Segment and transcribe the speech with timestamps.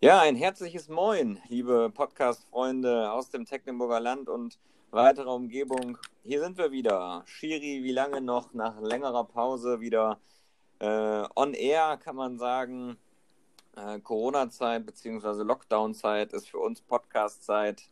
[0.00, 4.56] Ja, ein herzliches Moin, liebe Podcast-Freunde aus dem Tecklenburger Land und
[4.92, 5.98] weiterer Umgebung.
[6.22, 7.24] Hier sind wir wieder.
[7.26, 10.20] Schiri, wie lange noch nach längerer Pause wieder
[10.78, 12.96] äh, on air, kann man sagen.
[13.74, 15.42] Äh, Corona-Zeit bzw.
[15.42, 17.82] Lockdown-Zeit ist für uns Podcast-Zeit.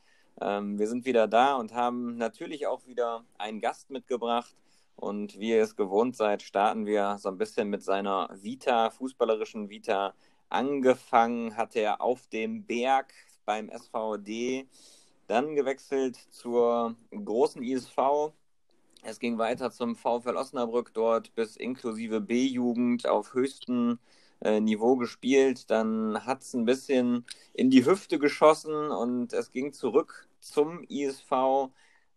[0.40, 4.54] Ähm, wir sind wieder da und haben natürlich auch wieder einen Gast mitgebracht.
[4.94, 9.70] Und wie ihr es gewohnt seid, starten wir so ein bisschen mit seiner Vita, fußballerischen
[9.70, 10.14] Vita
[10.48, 13.12] Angefangen hat er auf dem Berg
[13.44, 14.68] beim SVD,
[15.26, 18.32] dann gewechselt zur großen ISV.
[19.02, 23.98] Es ging weiter zum VfL Osnabrück, dort bis inklusive B-Jugend auf höchstem
[24.40, 25.70] äh, Niveau gespielt.
[25.70, 31.70] Dann hat es ein bisschen in die Hüfte geschossen und es ging zurück zum ISV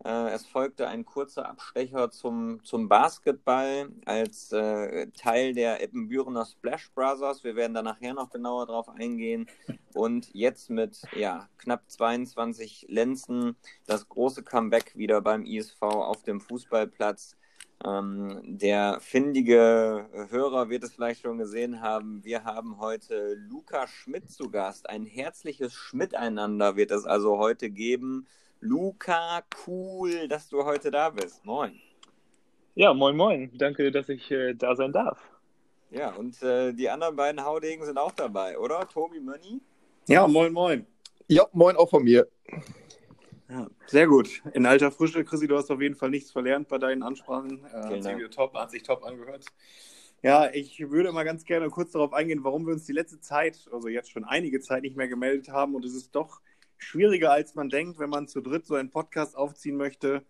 [0.03, 7.44] es folgte ein kurzer Abstecher zum, zum Basketball als äh, Teil der Eppenbürener Splash Brothers.
[7.44, 9.48] Wir werden da nachher noch genauer drauf eingehen.
[9.94, 16.39] Und jetzt mit ja, knapp 22 Lenzen das große Comeback wieder beim ISV auf dem
[16.39, 17.36] Fußballplatz.
[17.83, 22.23] Ähm, der findige Hörer wird es vielleicht schon gesehen haben.
[22.23, 24.89] Wir haben heute Luca Schmidt zu Gast.
[24.89, 28.27] Ein herzliches Schmiteinander wird es also heute geben.
[28.61, 31.45] Luca, cool, dass du heute da bist.
[31.45, 31.79] Moin.
[32.75, 33.52] Ja, moin, moin.
[33.57, 35.17] Danke, dass ich äh, da sein darf.
[35.91, 38.87] Ja, und äh, die anderen beiden Haudegen sind auch dabei, oder?
[38.87, 39.61] Tobi Mönni?
[40.07, 40.85] Ja, moin, moin.
[41.27, 42.27] Ja, moin auch von mir.
[43.49, 44.43] Ja, sehr gut.
[44.53, 47.65] In alter Frische, Chrissy, du hast auf jeden Fall nichts verlernt bei deinen Ansprachen.
[47.65, 49.45] Äh, hat, sich top, hat sich top angehört.
[50.21, 53.69] Ja, ich würde mal ganz gerne kurz darauf eingehen, warum wir uns die letzte Zeit,
[53.71, 55.75] also jetzt schon einige Zeit nicht mehr gemeldet haben.
[55.75, 56.41] Und es ist doch
[56.80, 60.23] schwieriger, als man denkt, wenn man zu dritt so einen Podcast aufziehen möchte.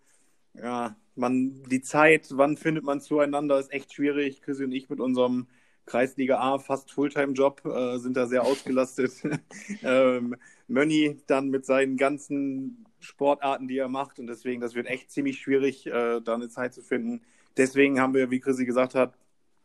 [0.54, 4.42] Ja, man, die Zeit, wann findet man zueinander, ist echt schwierig.
[4.42, 5.46] Chrissy und ich mit unserem
[5.86, 9.12] Kreisliga A fast Fulltime-Job äh, sind da sehr ausgelastet.
[9.82, 10.36] ähm,
[10.68, 14.18] Mönni dann mit seinen ganzen Sportarten, die er macht.
[14.18, 17.22] Und deswegen, das wird echt ziemlich schwierig, äh, da eine Zeit zu finden.
[17.56, 19.14] Deswegen haben wir, wie Chrissy gesagt hat,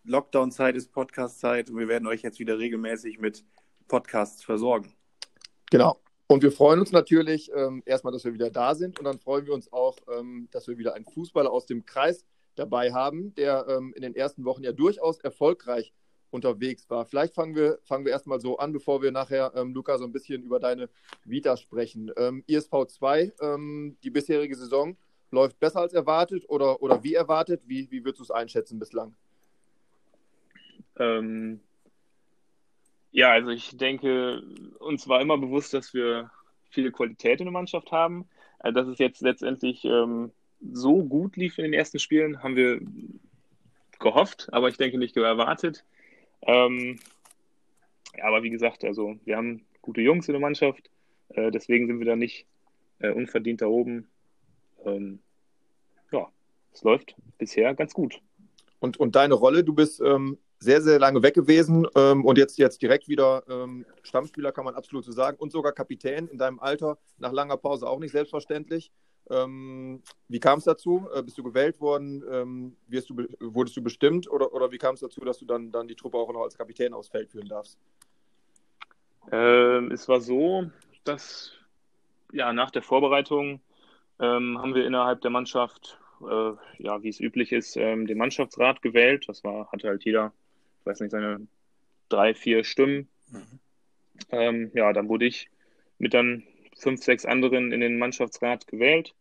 [0.03, 3.43] Lockdown-Zeit ist Podcast-Zeit und wir werden euch jetzt wieder regelmäßig mit
[3.87, 4.93] Podcasts versorgen.
[5.71, 5.99] Genau.
[6.27, 9.45] Und wir freuen uns natürlich ähm, erstmal, dass wir wieder da sind und dann freuen
[9.45, 12.25] wir uns auch, ähm, dass wir wieder einen Fußballer aus dem Kreis
[12.55, 15.93] dabei haben, der ähm, in den ersten Wochen ja durchaus erfolgreich
[16.31, 17.05] unterwegs war.
[17.05, 20.11] Vielleicht fangen wir, fangen wir erstmal so an, bevor wir nachher, ähm, Luca, so ein
[20.11, 20.89] bisschen über deine
[21.25, 22.11] Vita sprechen.
[22.17, 24.97] Ähm, ISV 2, ähm, die bisherige Saison
[25.31, 27.61] läuft besser als erwartet oder, oder wie erwartet?
[27.67, 29.15] Wie, wie würdest du es einschätzen bislang?
[30.97, 31.59] Ähm,
[33.15, 34.43] ja, also ich denke,
[34.79, 36.31] uns war immer bewusst, dass wir
[36.69, 38.27] viele Qualität in der Mannschaft haben.
[38.59, 42.81] Also dass es jetzt letztendlich ähm, so gut lief in den ersten Spielen, haben wir
[43.99, 45.85] gehofft, aber ich denke nicht erwartet.
[46.41, 46.99] Ähm,
[48.17, 50.89] ja, aber wie gesagt, also wir haben gute Jungs in der Mannschaft,
[51.29, 52.45] äh, deswegen sind wir da nicht
[52.99, 54.09] äh, unverdient da oben.
[54.85, 55.19] Ähm,
[56.11, 56.27] ja,
[56.73, 58.19] es läuft bisher ganz gut.
[58.81, 62.57] Und, und deine Rolle, du bist ähm, sehr, sehr lange weg gewesen ähm, und jetzt,
[62.57, 66.59] jetzt direkt wieder ähm, Stammspieler, kann man absolut so sagen, und sogar Kapitän in deinem
[66.59, 68.91] Alter, nach langer Pause auch nicht selbstverständlich.
[69.29, 71.07] Ähm, wie kam es dazu?
[71.13, 72.23] Äh, bist du gewählt worden?
[72.31, 75.71] Ähm, wirst du, wurdest du bestimmt oder, oder wie kam es dazu, dass du dann,
[75.71, 77.77] dann die Truppe auch noch als Kapitän aufs Feld führen darfst?
[79.31, 80.69] Ähm, es war so,
[81.03, 81.53] dass
[82.31, 83.61] ja, nach der Vorbereitung
[84.19, 89.25] ähm, haben wir innerhalb der Mannschaft, äh, ja, wie es üblich ist, den Mannschaftsrat gewählt.
[89.27, 90.31] Das war, hatte halt jeder
[90.85, 91.47] weiß nicht, seine
[92.09, 93.07] drei, vier Stimmen.
[93.31, 93.59] Mhm.
[94.31, 95.49] Ähm, ja, dann wurde ich
[95.97, 96.43] mit dann
[96.77, 99.13] fünf, sechs anderen in den Mannschaftsrat gewählt.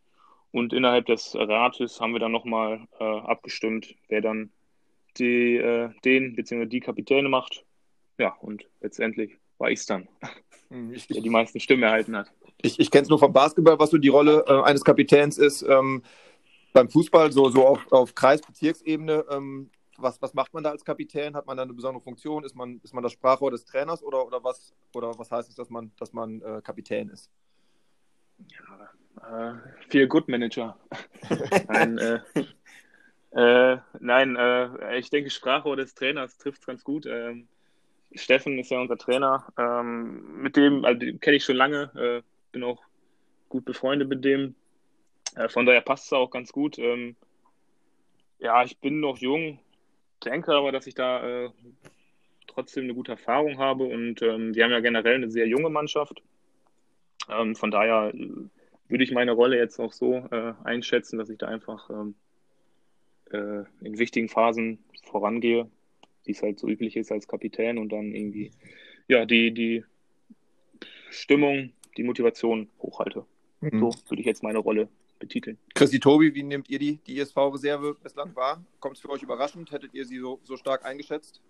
[0.50, 4.50] Und innerhalb des Rates haben wir dann nochmal äh, abgestimmt, wer dann
[5.18, 6.66] die, äh, den bzw.
[6.66, 7.64] die Kapitäne macht.
[8.18, 10.08] Ja, und letztendlich war ich es dann,
[10.70, 10.94] mhm.
[11.10, 12.30] der die meisten Stimmen erhalten hat.
[12.62, 15.62] Ich, ich kenne es nur vom Basketball, was so die Rolle äh, eines Kapitäns ist.
[15.62, 16.02] Ähm,
[16.72, 20.84] beim Fußball, so, so auf, auf Kreis-, Bezirksebene, ähm, was, was macht man da als
[20.84, 21.34] Kapitän?
[21.34, 22.44] Hat man da eine besondere Funktion?
[22.44, 25.54] Ist man, ist man das Sprachrohr des Trainers oder, oder, was, oder was heißt es,
[25.54, 27.30] dass man, dass man äh, Kapitän ist?
[28.48, 29.54] Ja, äh,
[29.88, 30.78] viel Good Manager.
[31.68, 32.20] nein, äh,
[33.32, 37.06] äh, nein äh, ich denke, Sprachrohr des Trainers trifft es ganz gut.
[37.06, 37.48] Ähm,
[38.14, 39.46] Steffen ist ja unser Trainer.
[39.58, 42.22] Ähm, mit dem, also kenne ich schon lange, äh,
[42.52, 42.82] bin auch
[43.48, 44.54] gut befreundet mit dem.
[45.48, 46.78] von daher passt es auch ganz gut.
[46.78, 47.16] Ähm,
[48.38, 49.58] ja, ich bin noch jung,
[50.24, 51.50] denke aber, dass ich da äh,
[52.46, 56.22] trotzdem eine gute Erfahrung habe und ähm, wir haben ja generell eine sehr junge Mannschaft.
[57.30, 58.28] Ähm, von daher äh,
[58.88, 62.14] würde ich meine Rolle jetzt auch so äh, einschätzen, dass ich da einfach ähm,
[63.30, 65.68] äh, in wichtigen Phasen vorangehe,
[66.24, 68.52] wie es halt so üblich ist als Kapitän und dann irgendwie
[69.08, 69.84] ja die, die
[71.10, 73.24] Stimmung, die Motivation hochhalte.
[73.60, 73.80] Mhm.
[73.80, 74.88] So würde ich jetzt meine Rolle
[75.24, 75.58] betiteln.
[75.74, 78.64] Christi Tobi, wie nehmt ihr die, die ISV-Reserve bislang wahr?
[78.80, 79.72] Kommt es für euch überraschend?
[79.72, 81.40] Hättet ihr sie so, so stark eingeschätzt?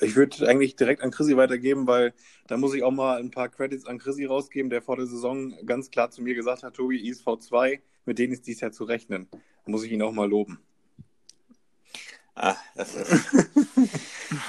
[0.00, 2.14] Ich würde eigentlich direkt an Chrissy weitergeben, weil
[2.46, 5.54] da muss ich auch mal ein paar Credits an Chrissy rausgeben, der vor der Saison
[5.66, 8.84] ganz klar zu mir gesagt hat, Tobi, ISV 2, mit denen ist dies Jahr zu
[8.84, 9.28] rechnen.
[9.30, 10.58] Da muss ich ihn auch mal loben.
[12.42, 13.32] Ah, das ist.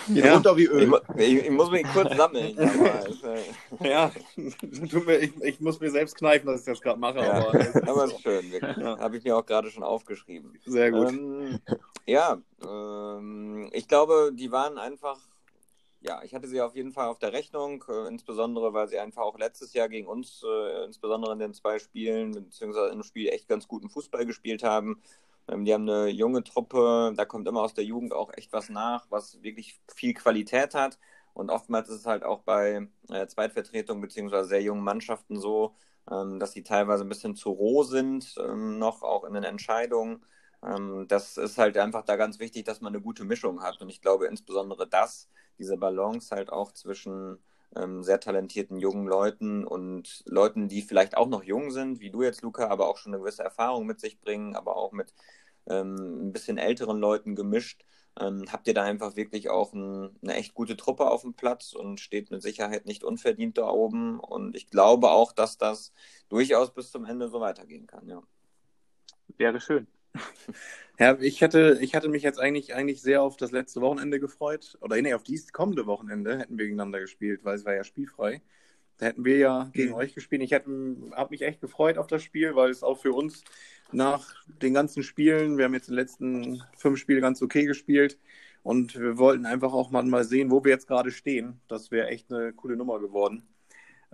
[0.08, 0.34] Geht ja.
[0.34, 0.94] runter wie Öl.
[1.18, 2.58] Ich, ich, ich, muss mich kurz sammeln.
[2.58, 3.90] Aber, äh...
[3.90, 7.20] ja, ich, ich, muss mir selbst kneifen, dass ich das gerade mache.
[7.20, 8.50] Ja, aber, das aber ist schön.
[8.50, 8.98] Ja.
[8.98, 10.58] Habe ich mir auch gerade schon aufgeschrieben.
[10.66, 11.10] Sehr gut.
[11.10, 11.60] Ähm,
[12.06, 15.20] ja, ähm, ich glaube, die waren einfach.
[16.00, 19.24] Ja, ich hatte sie auf jeden Fall auf der Rechnung, äh, insbesondere weil sie einfach
[19.24, 23.50] auch letztes Jahr gegen uns, äh, insbesondere in den zwei Spielen, beziehungsweise im Spiel echt
[23.50, 25.02] ganz guten Fußball gespielt haben.
[25.48, 28.70] Ähm, die haben eine junge Truppe, da kommt immer aus der Jugend auch echt was
[28.70, 31.00] nach, was wirklich viel Qualität hat.
[31.34, 35.76] Und oftmals ist es halt auch bei äh, Zweitvertretungen beziehungsweise sehr jungen Mannschaften so,
[36.10, 40.24] ähm, dass sie teilweise ein bisschen zu roh sind, ähm, noch auch in den Entscheidungen.
[40.64, 43.82] Ähm, das ist halt einfach da ganz wichtig, dass man eine gute Mischung hat.
[43.82, 47.40] Und ich glaube insbesondere das, diese Balance halt auch zwischen
[47.76, 52.24] ähm, sehr talentierten jungen Leuten und Leuten, die vielleicht auch noch jung sind, wie du
[52.24, 55.14] jetzt, Luca, aber auch schon eine gewisse Erfahrung mit sich bringen, aber auch mit
[55.68, 57.86] ähm, ein bisschen älteren Leuten gemischt.
[58.20, 61.74] Ähm, habt ihr da einfach wirklich auch ein, eine echt gute Truppe auf dem Platz
[61.74, 64.20] und steht mit Sicherheit nicht unverdient da oben.
[64.20, 65.94] Und ich glaube auch, dass das
[66.28, 68.22] durchaus bis zum Ende so weitergehen kann, ja.
[69.38, 69.88] Wäre schön.
[71.00, 74.78] Ja, ich hätte, ich hatte mich jetzt eigentlich, eigentlich sehr auf das letzte Wochenende gefreut.
[74.82, 78.44] Oder nee, auf dieses kommende Wochenende hätten wir gegeneinander gespielt, weil es war ja spielfrei.
[78.98, 79.96] Da hätten wir ja gegen mhm.
[79.96, 80.44] euch gespielt.
[80.44, 80.70] Ich habe
[81.32, 83.44] mich echt gefreut auf das Spiel, weil es auch für uns
[83.92, 88.20] nach den ganzen Spielen, wir haben jetzt die letzten fünf Spiele ganz okay gespielt
[88.62, 91.60] und wir wollten einfach auch mal sehen, wo wir jetzt gerade stehen.
[91.68, 93.48] Das wäre echt eine coole Nummer geworden.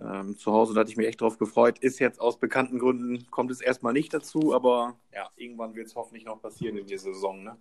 [0.00, 1.78] Ähm, zu Hause da hatte ich mich echt drauf gefreut.
[1.80, 5.96] Ist jetzt aus bekannten Gründen, kommt es erstmal nicht dazu, aber ja, irgendwann wird es
[5.96, 7.42] hoffentlich noch passieren in dieser Saison.
[7.42, 7.56] Ne?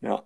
[0.00, 0.22] Ja,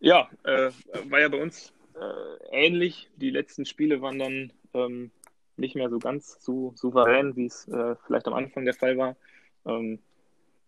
[0.00, 0.70] ja äh,
[1.08, 3.10] war ja bei uns äh, ähnlich.
[3.16, 5.10] Die letzten Spiele waren dann ähm,
[5.56, 9.16] nicht mehr so ganz so souverän, wie es äh, vielleicht am Anfang der Fall war.
[9.64, 9.98] Ähm,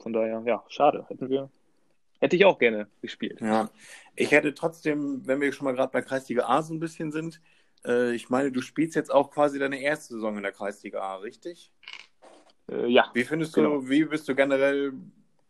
[0.00, 1.04] von daher, ja, schade.
[1.08, 1.50] Hätten wir,
[2.20, 3.40] hätte ich auch gerne gespielt.
[3.40, 3.70] Ja,
[4.16, 7.40] ich hätte trotzdem, wenn wir schon mal gerade bei Kreisliga A so ein bisschen sind,
[7.84, 11.16] äh, ich meine, du spielst jetzt auch quasi deine erste Saison in der Kreisliga A,
[11.16, 11.72] richtig?
[12.70, 13.10] Äh, ja.
[13.14, 13.88] Wie findest du, genau.
[13.88, 14.92] wie bist du generell,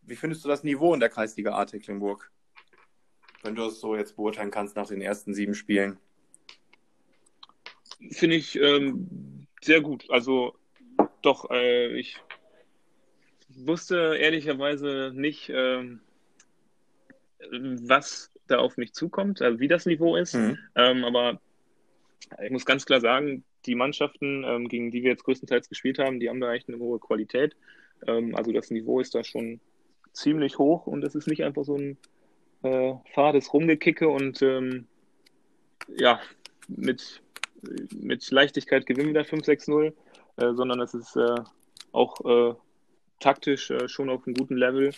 [0.03, 2.31] wie findest du das Niveau in der Kreisliga A Tecklenburg?
[3.43, 5.99] Wenn du es so jetzt beurteilen kannst nach den ersten sieben Spielen.
[8.11, 10.09] Finde ich ähm, sehr gut.
[10.11, 10.57] Also
[11.23, 12.17] doch, äh, ich
[13.49, 16.01] wusste ehrlicherweise nicht, ähm,
[17.51, 20.35] was da auf mich zukommt, also wie das Niveau ist.
[20.35, 20.59] Mhm.
[20.75, 21.41] Ähm, aber
[22.43, 26.21] ich muss ganz klar sagen, die Mannschaften, ähm, gegen die wir jetzt größtenteils gespielt haben,
[26.21, 27.57] die haben da echt eine hohe Qualität.
[28.07, 29.61] Ähm, also das Niveau ist da schon
[30.13, 31.97] ziemlich hoch und es ist nicht einfach so ein
[32.63, 34.87] äh, fades Rumgekicke und ähm,
[35.97, 36.21] ja,
[36.69, 37.23] mit,
[37.95, 39.93] mit Leichtigkeit gewinnen wir da 5-6-0,
[40.37, 41.41] äh, sondern es ist äh,
[41.93, 42.55] auch äh,
[43.21, 44.93] taktisch äh, schon auf einem guten Level.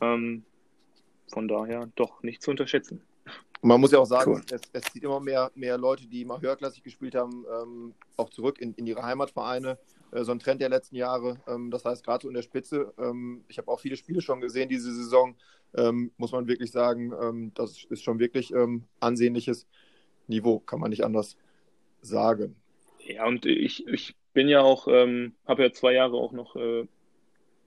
[0.00, 0.44] Ähm,
[1.32, 3.00] von daher doch nicht zu unterschätzen.
[3.62, 4.42] Und man muss ja auch sagen, cool.
[4.50, 8.60] es, es, zieht immer mehr, mehr Leute, die mal höherklassig gespielt haben, ähm, auch zurück
[8.60, 9.78] in, in ihre Heimatvereine.
[10.10, 11.38] Äh, so ein Trend der letzten Jahre.
[11.46, 14.40] Ähm, das heißt, gerade so in der Spitze, ähm, ich habe auch viele Spiele schon
[14.40, 15.36] gesehen diese Saison,
[15.76, 19.68] ähm, muss man wirklich sagen, ähm, das ist schon wirklich ähm, ansehnliches
[20.26, 21.36] Niveau, kann man nicht anders
[22.00, 22.56] sagen.
[22.98, 26.86] Ja, und ich, ich bin ja auch, habe ja zwei Jahre auch noch äh,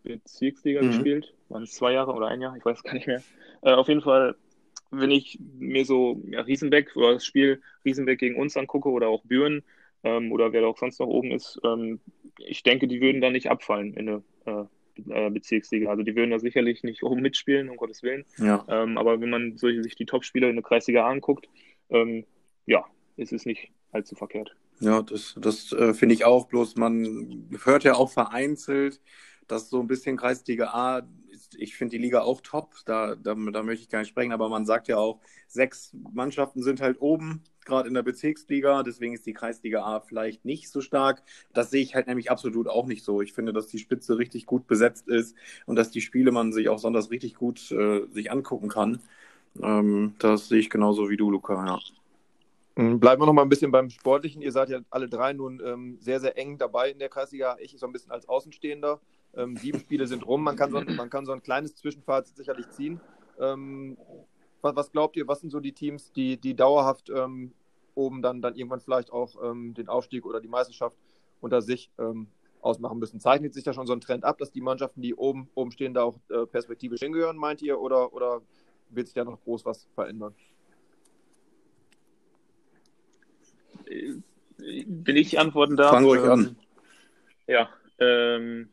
[0.03, 0.87] Bezirksliga mhm.
[0.87, 1.33] gespielt.
[1.49, 2.55] Waren es zwei Jahre oder ein Jahr?
[2.55, 3.21] Ich weiß gar nicht mehr.
[3.61, 4.35] Äh, auf jeden Fall
[4.99, 9.23] wenn ich mir so ja, Riesenbeck oder das Spiel Riesenbeck gegen uns angucke oder auch
[9.23, 9.63] Büren
[10.03, 11.99] ähm, oder wer da auch sonst noch oben ist, ähm,
[12.37, 14.65] ich denke, die würden da nicht abfallen in eine äh,
[15.09, 15.89] äh, Bezirksliga.
[15.89, 18.25] Also die würden da sicherlich nicht oben mitspielen, um Gottes Willen.
[18.37, 18.65] Ja.
[18.69, 21.49] Ähm, aber wenn man so, sich die Topspieler in der Kreisliga anguckt,
[21.89, 22.25] ähm,
[22.65, 22.85] ja,
[23.17, 24.55] ist es nicht allzu verkehrt.
[24.79, 26.47] Ja, das, das äh, finde ich auch.
[26.47, 29.01] Bloß man hört ja auch vereinzelt,
[29.47, 31.07] dass so ein bisschen Kreisliga A
[31.53, 34.49] ich finde die Liga auch top, da, da, da möchte ich gar nicht sprechen, aber
[34.49, 39.25] man sagt ja auch, sechs Mannschaften sind halt oben, gerade in der Bezirksliga, deswegen ist
[39.25, 41.23] die Kreisliga A vielleicht nicht so stark.
[41.53, 43.21] Das sehe ich halt nämlich absolut auch nicht so.
[43.21, 45.35] Ich finde, dass die Spitze richtig gut besetzt ist
[45.65, 49.01] und dass die Spiele man sich auch sonders richtig gut äh, sich angucken kann.
[49.61, 51.79] Ähm, das sehe ich genauso wie du, Luca, ja.
[52.75, 54.41] Mhm, bleiben wir noch mal ein bisschen beim Sportlichen.
[54.41, 57.57] Ihr seid ja alle drei nun ähm, sehr, sehr eng dabei in der Kreisliga.
[57.59, 58.99] Ich so ein bisschen als Außenstehender.
[59.37, 60.43] Ähm, sieben Spiele sind rum.
[60.43, 62.99] Man kann, so, man kann so ein kleines Zwischenfazit sicherlich ziehen.
[63.39, 63.97] Ähm,
[64.61, 67.53] was, was, glaubt ihr, was sind so die Teams, die, die dauerhaft ähm,
[67.95, 70.97] oben dann, dann irgendwann vielleicht auch ähm, den Aufstieg oder die Meisterschaft
[71.41, 72.27] unter sich ähm,
[72.61, 73.19] ausmachen müssen.
[73.19, 75.93] Zeichnet sich da schon so ein Trend ab, dass die Mannschaften, die oben, oben stehen,
[75.93, 77.79] da auch äh, perspektivisch hingehören, meint ihr?
[77.79, 78.41] Oder, oder
[78.89, 80.33] wird sich da noch groß was verändern?
[84.57, 85.91] Will ich antworten darf?
[85.91, 86.55] Fang ruhig ähm, an.
[87.47, 88.69] Ja, ähm,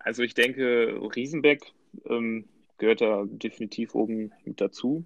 [0.00, 1.72] also ich denke, Riesenbeck
[2.06, 2.46] ähm,
[2.78, 5.04] gehört da definitiv oben mit dazu.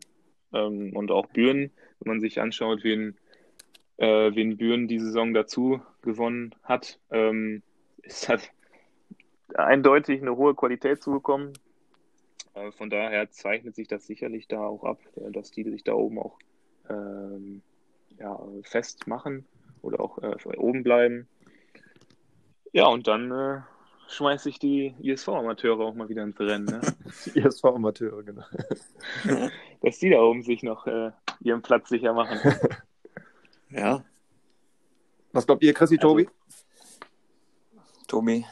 [0.53, 1.71] Ähm, und auch Büren,
[2.01, 3.17] wenn man sich anschaut, wen,
[3.99, 7.63] äh, wen Büren die Saison dazu gewonnen hat, ähm,
[8.03, 8.51] ist halt
[9.55, 11.53] eindeutig eine hohe Qualität zugekommen.
[12.55, 16.19] Äh, von daher zeichnet sich das sicherlich da auch ab, dass die sich da oben
[16.19, 16.39] auch
[16.89, 17.63] ähm,
[18.19, 19.45] ja, festmachen
[19.83, 21.29] oder auch äh, oben bleiben.
[22.73, 23.61] Ja, und dann äh,
[24.09, 26.67] schmeiße ich die ISV-Amateure auch mal wieder ins Rennen.
[26.67, 26.81] Ne?
[27.35, 28.45] ISV-Amateure, genau.
[29.83, 32.39] Dass die da oben sich noch äh, ihren Platz sicher machen.
[33.71, 34.05] ja.
[35.33, 36.27] Was glaubt ihr, Chrissy, Tobi?
[36.27, 36.35] Also,
[38.07, 38.45] Tobi.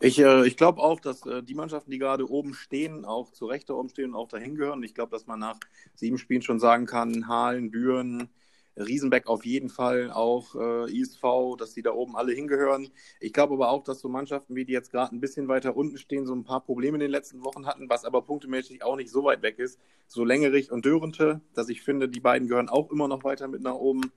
[0.00, 3.46] Ich, äh, ich glaube auch, dass äh, die Mannschaften, die gerade oben stehen, auch zu
[3.46, 4.82] Recht da oben stehen und auch dahin gehören.
[4.82, 5.58] Ich glaube, dass man nach
[5.94, 8.28] sieben Spielen schon sagen kann, Halen, Büren,
[8.76, 12.88] Riesenbeck auf jeden Fall, auch äh, ISV, dass die da oben alle hingehören.
[13.20, 15.98] Ich glaube aber auch, dass so Mannschaften wie die jetzt gerade ein bisschen weiter unten
[15.98, 19.10] stehen, so ein paar Probleme in den letzten Wochen hatten, was aber punktemäßig auch nicht
[19.10, 19.80] so weit weg ist.
[20.06, 23.62] So Längerich und Dörente, dass ich finde, die beiden gehören auch immer noch weiter mit
[23.62, 24.12] nach oben.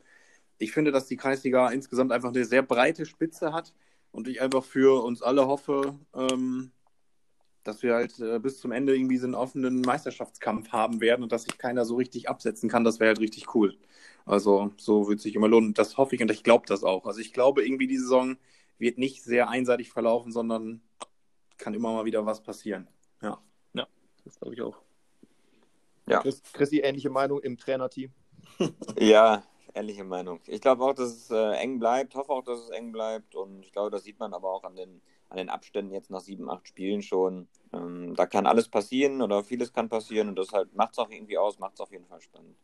[0.57, 3.73] Ich finde, dass die Kreisliga insgesamt einfach eine sehr breite Spitze hat
[4.11, 6.71] und ich einfach für uns alle hoffe, ähm,
[7.63, 11.31] dass wir halt äh, bis zum Ende irgendwie so einen offenen Meisterschaftskampf haben werden und
[11.31, 12.83] dass sich keiner so richtig absetzen kann.
[12.83, 13.77] Das wäre halt richtig cool.
[14.25, 15.73] Also so wird sich immer lohnen.
[15.73, 17.05] Das hoffe ich und ich glaube das auch.
[17.05, 18.37] Also ich glaube irgendwie die Saison
[18.77, 20.81] wird nicht sehr einseitig verlaufen, sondern
[21.57, 22.87] kann immer mal wieder was passieren.
[23.21, 23.41] Ja.
[23.73, 23.87] Ja,
[24.23, 24.77] das glaube ich auch.
[26.07, 26.21] Ja.
[26.21, 28.11] Chris, Chrissy, ähnliche Meinung im Trainerteam?
[28.99, 29.43] ja,
[29.75, 30.39] ähnliche Meinung.
[30.47, 33.63] Ich glaube auch, dass es äh, eng bleibt, hoffe auch, dass es eng bleibt und
[33.63, 36.49] ich glaube, das sieht man aber auch an den, an den Abständen jetzt nach sieben,
[36.49, 37.47] acht Spielen schon.
[37.71, 41.09] Ähm, da kann alles passieren oder vieles kann passieren und das halt macht es auch
[41.09, 42.55] irgendwie aus, macht es auf jeden Fall spannend.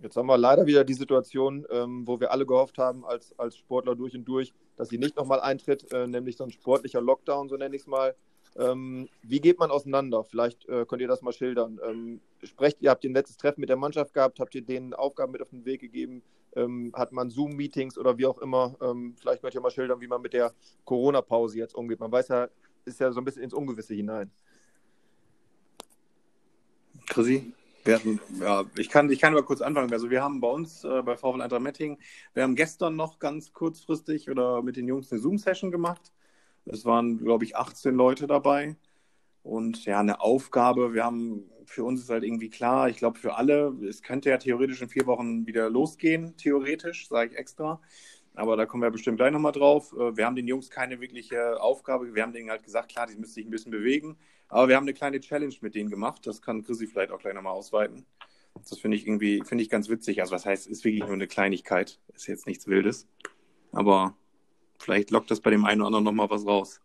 [0.00, 3.56] Jetzt haben wir leider wieder die Situation, ähm, wo wir alle gehofft haben, als, als
[3.56, 7.48] Sportler durch und durch, dass sie nicht nochmal eintritt, äh, nämlich so ein sportlicher Lockdown,
[7.48, 8.14] so nenne ich es mal.
[8.56, 10.22] Ähm, wie geht man auseinander?
[10.22, 11.80] Vielleicht äh, könnt ihr das mal schildern.
[11.84, 15.32] Ähm, sprecht, ihr habt ein letztes Treffen mit der Mannschaft gehabt, habt ihr denen Aufgaben
[15.32, 16.22] mit auf den Weg gegeben?
[16.58, 18.76] Ähm, hat man Zoom-Meetings oder wie auch immer?
[18.80, 20.52] Ähm, vielleicht könnt ihr mal schildern, wie man mit der
[20.84, 22.00] Corona-Pause jetzt umgeht.
[22.00, 22.48] Man weiß ja,
[22.84, 24.30] ist ja so ein bisschen ins Ungewisse hinein.
[27.06, 27.52] Chrissy?
[28.38, 29.90] Ja, ich kann, ich kann mal kurz anfangen.
[29.92, 31.98] Also wir haben bei uns äh, bei VfL Eintracht Metting,
[32.34, 36.12] wir haben gestern noch ganz kurzfristig oder mit den Jungs eine Zoom-Session gemacht.
[36.66, 38.76] Es waren, glaube ich, 18 Leute dabei.
[39.42, 43.36] Und ja, eine Aufgabe, wir haben, für uns ist halt irgendwie klar, ich glaube für
[43.36, 47.80] alle, es könnte ja theoretisch in vier Wochen wieder losgehen, theoretisch, sage ich extra.
[48.34, 49.92] Aber da kommen wir bestimmt gleich nochmal drauf.
[49.92, 52.14] Äh, wir haben den Jungs keine wirkliche Aufgabe.
[52.14, 54.16] Wir haben denen halt gesagt, klar, die müssen sich ein bisschen bewegen.
[54.48, 56.26] Aber wir haben eine kleine Challenge mit denen gemacht.
[56.26, 58.06] Das kann Chrissy vielleicht auch gleich nochmal ausweiten.
[58.54, 60.20] Das finde ich irgendwie, finde ich ganz witzig.
[60.20, 62.00] Also was heißt, ist wirklich nur eine Kleinigkeit.
[62.14, 63.08] Ist jetzt nichts Wildes.
[63.72, 64.16] Aber
[64.78, 66.80] vielleicht lockt das bei dem einen oder anderen nochmal was raus.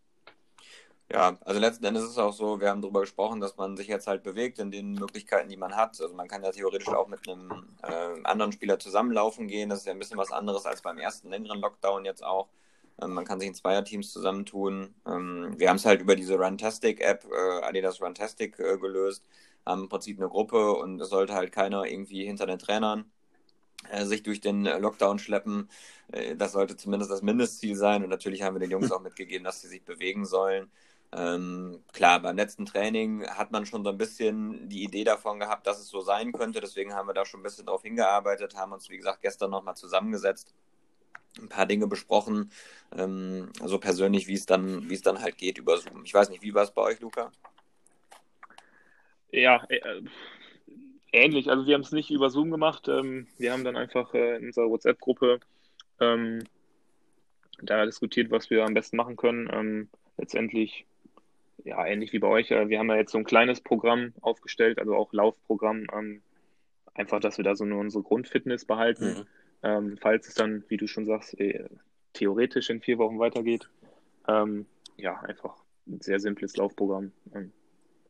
[1.14, 3.88] Ja, also letzten Endes ist es auch so, wir haben darüber gesprochen, dass man sich
[3.88, 6.02] jetzt halt bewegt in den Möglichkeiten, die man hat.
[6.02, 7.52] Also man kann ja theoretisch auch mit einem
[7.84, 9.70] äh, anderen Spieler zusammenlaufen gehen.
[9.70, 12.48] Das ist ja ein bisschen was anderes als beim ersten längeren Lockdown jetzt auch.
[13.00, 14.96] Ähm, man kann sich in Zweierteams zusammentun.
[15.06, 19.24] Ähm, wir haben es halt über diese Runtastic-App, äh, Adidas Runtastic, äh, gelöst.
[19.68, 23.06] Haben im Prinzip eine Gruppe und es sollte halt keiner irgendwie hinter den Trainern
[23.92, 25.70] äh, sich durch den Lockdown schleppen.
[26.38, 28.04] das sollte zumindest das Mindestziel sein.
[28.04, 30.72] Und natürlich haben wir den Jungs auch mitgegeben, dass sie sich bewegen sollen.
[31.16, 35.68] Ähm, klar, beim letzten Training hat man schon so ein bisschen die Idee davon gehabt,
[35.68, 36.60] dass es so sein könnte.
[36.60, 39.76] Deswegen haben wir da schon ein bisschen drauf hingearbeitet, haben uns, wie gesagt, gestern nochmal
[39.76, 40.54] zusammengesetzt
[41.40, 42.52] ein paar Dinge besprochen,
[42.96, 46.04] ähm, also persönlich, wie es dann, es dann halt geht über Zoom.
[46.06, 47.32] Ich weiß nicht, wie war es bei euch, Luca?
[49.32, 50.02] Ja, äh,
[51.12, 51.50] ähnlich.
[51.50, 52.88] Also wir haben es nicht über Zoom gemacht.
[52.88, 55.40] Ähm, wir haben dann einfach äh, in unserer WhatsApp-Gruppe
[56.00, 56.44] ähm,
[57.62, 59.50] da diskutiert, was wir am besten machen können.
[59.52, 60.86] Ähm, letztendlich,
[61.64, 62.52] ja, ähnlich wie bei euch.
[62.52, 65.88] Äh, wir haben ja jetzt so ein kleines Programm aufgestellt, also auch Laufprogramm.
[65.94, 66.22] Ähm,
[66.94, 69.20] einfach, dass wir da so nur unsere Grundfitness behalten.
[69.20, 69.28] Mhm
[69.64, 71.68] ähm, falls es dann, wie du schon sagst, äh,
[72.12, 73.70] theoretisch in vier Wochen weitergeht.
[74.28, 74.68] Ähm,
[74.98, 75.56] ja, einfach
[75.88, 77.12] ein sehr simples Laufprogramm.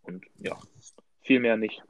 [0.01, 0.57] Und ja,
[1.21, 1.81] viel mehr nicht.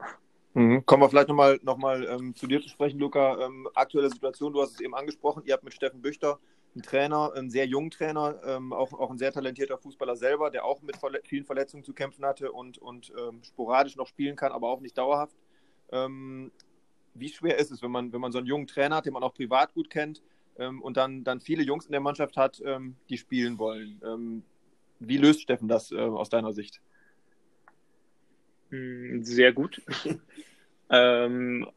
[0.52, 0.86] Mhm.
[0.86, 3.44] Kommen wir vielleicht nochmal noch mal, ähm, zu dir zu sprechen, Luca.
[3.44, 6.38] Ähm, aktuelle Situation, du hast es eben angesprochen, ihr habt mit Steffen Büchter
[6.74, 10.64] einen Trainer, einen sehr jungen Trainer, ähm, auch, auch ein sehr talentierter Fußballer selber, der
[10.64, 14.52] auch mit verle vielen Verletzungen zu kämpfen hatte und, und ähm, sporadisch noch spielen kann,
[14.52, 15.36] aber auch nicht dauerhaft.
[15.92, 16.50] Ähm,
[17.14, 19.22] wie schwer ist es, wenn man, wenn man so einen jungen Trainer hat, den man
[19.22, 20.22] auch privat gut kennt
[20.58, 24.00] ähm, und dann, dann viele Jungs in der Mannschaft hat, ähm, die spielen wollen?
[24.04, 24.42] Ähm,
[24.98, 26.80] wie löst Steffen das äh, aus deiner Sicht?
[28.70, 29.80] Hm, sehr gut.
[30.90, 31.68] ähm,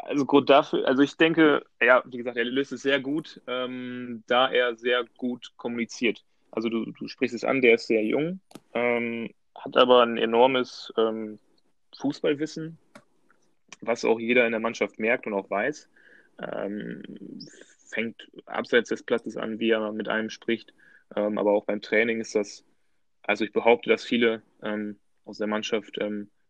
[0.00, 4.22] also Grund dafür, also ich denke, ja, wie gesagt, er löst es sehr gut, ähm,
[4.26, 6.24] da er sehr gut kommuniziert.
[6.50, 8.40] Also du, du sprichst es an, der ist sehr jung,
[8.74, 11.38] ähm, hat aber ein enormes ähm,
[11.98, 12.78] Fußballwissen,
[13.80, 15.88] was auch jeder in der Mannschaft merkt und auch weiß.
[16.40, 17.02] Ähm,
[17.88, 20.72] fängt abseits des Platzes an, wie er mit einem spricht.
[21.14, 22.64] Ähm, aber auch beim Training ist das,
[23.22, 25.98] also ich behaupte, dass viele ähm, aus der Mannschaft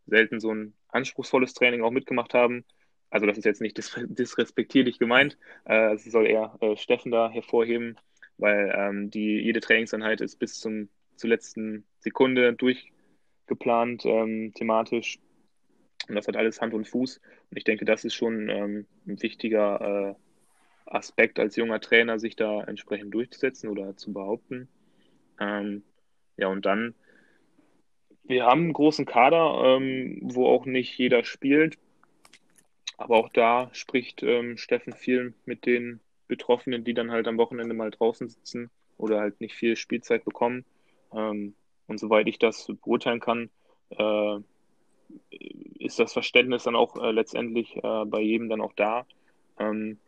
[0.07, 2.65] selten so ein anspruchsvolles Training auch mitgemacht haben.
[3.15, 5.37] Also das ist jetzt nicht dis disrespektierlich gemeint.
[5.63, 7.95] Äh, das soll eher äh, Steffen da hervorheben,
[8.37, 15.19] weil ähm, die, jede Trainingseinheit ist bis zum, zur letzten Sekunde durchgeplant, ähm, thematisch.
[16.09, 17.21] Und das hat alles Hand und Fuß.
[17.51, 20.15] Und ich denke, das ist schon ähm, ein wichtiger äh,
[20.85, 24.67] Aspekt als junger Trainer, sich da entsprechend durchzusetzen oder zu behaupten.
[25.39, 25.83] Ähm,
[26.35, 26.95] ja, und dann,
[28.23, 31.77] wir haben einen großen Kader, ähm, wo auch nicht jeder spielt.
[32.97, 37.73] Aber auch da spricht ähm, Steffen viel mit den Betroffenen, die dann halt am Wochenende
[37.73, 40.65] mal draußen sitzen oder halt nicht viel Spielzeit bekommen.
[41.13, 41.55] Ähm,
[41.87, 43.49] und soweit ich das beurteilen kann,
[43.89, 44.39] äh,
[45.79, 49.05] ist das Verständnis dann auch äh, letztendlich äh, bei jedem dann auch da.
[49.59, 49.99] Ähm,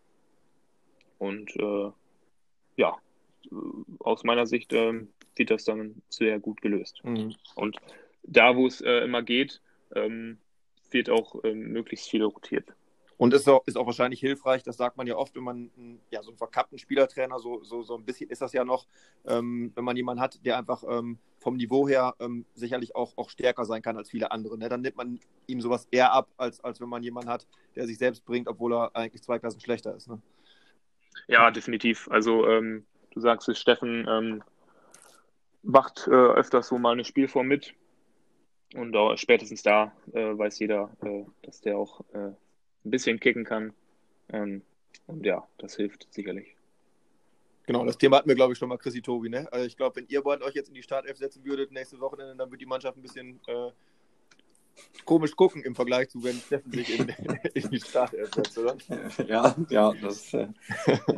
[1.19, 1.91] und äh,
[2.77, 2.97] ja,
[3.99, 7.01] aus meiner Sicht äh, wird das dann sehr gut gelöst.
[7.03, 7.35] Mhm.
[7.55, 7.77] Und
[8.23, 9.61] da, wo es äh, immer geht,
[9.95, 10.37] ähm,
[10.91, 12.73] wird auch ähm, möglichst viel rotiert.
[13.17, 15.71] Und ist auch, ist auch wahrscheinlich hilfreich, das sagt man ja oft, wenn man
[16.11, 18.85] ja, so einen verkappten Spielertrainer, so, so, so ein bisschen ist das ja noch,
[19.25, 23.31] ähm, wenn man jemanden hat, der einfach ähm, vom Niveau her ähm, sicherlich auch, auch
[23.31, 24.57] stärker sein kann als viele andere.
[24.59, 24.69] Ne?
[24.69, 27.97] Dann nimmt man ihm sowas eher ab, als, als wenn man jemanden hat, der sich
[27.97, 30.07] selbst bringt, obwohl er eigentlich zwei Klassen schlechter ist.
[30.07, 30.21] Ne?
[31.27, 32.07] Ja, definitiv.
[32.11, 34.43] Also ähm, du sagst es, Steffen ähm,
[35.63, 37.73] macht äh, öfters so mal eine Spielform mit.
[38.73, 42.35] Und auch spätestens da äh, weiß jeder, äh, dass der auch äh, ein
[42.83, 43.73] bisschen kicken kann.
[44.29, 44.61] Ähm,
[45.05, 46.55] und ja, das hilft sicherlich.
[47.65, 49.29] Genau, das Thema hatten wir, glaube ich, schon mal, Chrissy Tobi.
[49.29, 49.47] Ne?
[49.51, 52.35] Also ich glaube, wenn ihr beiden euch jetzt in die Startelf setzen würdet nächste Wochenende,
[52.35, 53.71] dann wird die Mannschaft ein bisschen äh,
[55.05, 57.09] komisch gucken im Vergleich zu, wenn Steffen sich in,
[57.53, 58.75] in die Startelf setzt, oder?
[59.27, 60.47] Ja, ja, das, äh,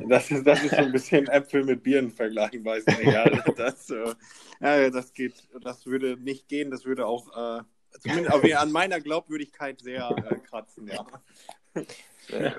[0.07, 3.03] das, ist, das ist so ein bisschen Äpfel mit Bieren vergleichen, weiß nicht.
[3.03, 4.13] Ja, das, äh,
[4.61, 7.63] ja, das geht, das würde nicht gehen, das würde auch äh,
[7.99, 11.05] zumindest an meiner Glaubwürdigkeit sehr äh, kratzen, ja.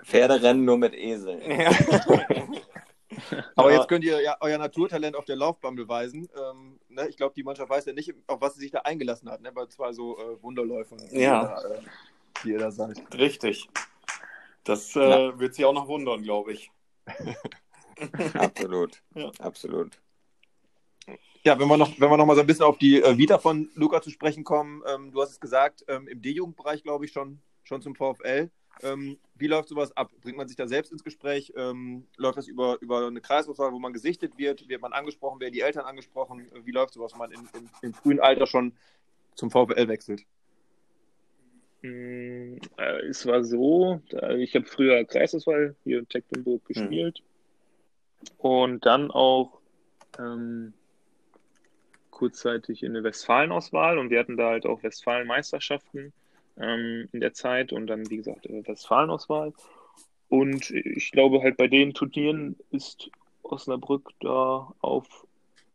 [0.05, 1.41] Pferderennen nur mit Eseln.
[1.49, 1.71] Ja.
[3.57, 6.29] Aber jetzt könnt ihr ja euer Naturtalent auf der Laufbahn beweisen.
[6.37, 7.09] Ähm, ne?
[7.09, 9.53] Ich glaube, die Mannschaft weiß ja nicht, auf was sie sich da eingelassen hat, ne?
[9.53, 11.61] bei zwei so äh, Wunderläufern, ja.
[11.63, 11.81] Ihr äh,
[12.45, 13.03] die ihr da seid.
[13.15, 13.69] Richtig.
[14.65, 16.71] Das äh, wird sie auch noch wundern, glaube ich.
[18.35, 19.03] absolut.
[19.15, 19.31] Ja.
[19.39, 20.01] Absolut.
[21.43, 23.39] Ja, wenn wir noch, wenn wir noch mal so ein bisschen auf die äh, Vita
[23.39, 27.13] von Luca zu sprechen kommen, ähm, du hast es gesagt, ähm, im D-Jugendbereich, glaube ich,
[27.13, 28.51] schon, schon zum VfL.
[28.83, 30.11] Ähm, wie läuft sowas ab?
[30.23, 31.53] Bringt man sich da selbst ins Gespräch?
[31.57, 34.69] Ähm, läuft das über, über eine Kreisauswahl, wo man gesichtet wird?
[34.69, 35.41] Wird man angesprochen?
[35.41, 36.51] Werden die Eltern angesprochen?
[36.65, 38.73] Wie läuft sowas, wenn man in, in, im frühen Alter schon
[39.35, 40.23] zum VfL wechselt?
[41.83, 44.03] Mm, äh, es war so,
[44.39, 46.67] ich habe früher Kreisauswahl hier in Tecklenburg hm.
[46.69, 48.27] gespielt mhm.
[48.39, 49.61] und dann auch
[50.19, 50.75] ähm,
[52.11, 56.13] kurzzeitig in der Westfalenauswahl und wir hatten da halt auch Westfalen-Meisterschaften
[56.61, 59.53] ähm, in der Zeit und dann, wie gesagt, äh, Westfalenauswahl.
[60.29, 63.11] Und ich glaube halt bei den Turnieren ist
[63.43, 65.27] Osnabrück da auf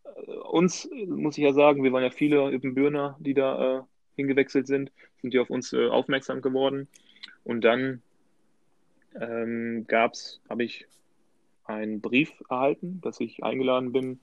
[0.06, 3.82] äh, uns, muss ich ja sagen, wir waren ja viele Ibbenbürner, die da äh,
[4.15, 6.88] hingewechselt sind, sind die auf uns äh, aufmerksam geworden.
[7.43, 8.02] Und dann
[9.19, 10.88] ähm, es, habe ich
[11.65, 14.19] einen Brief erhalten, dass ich eingeladen bin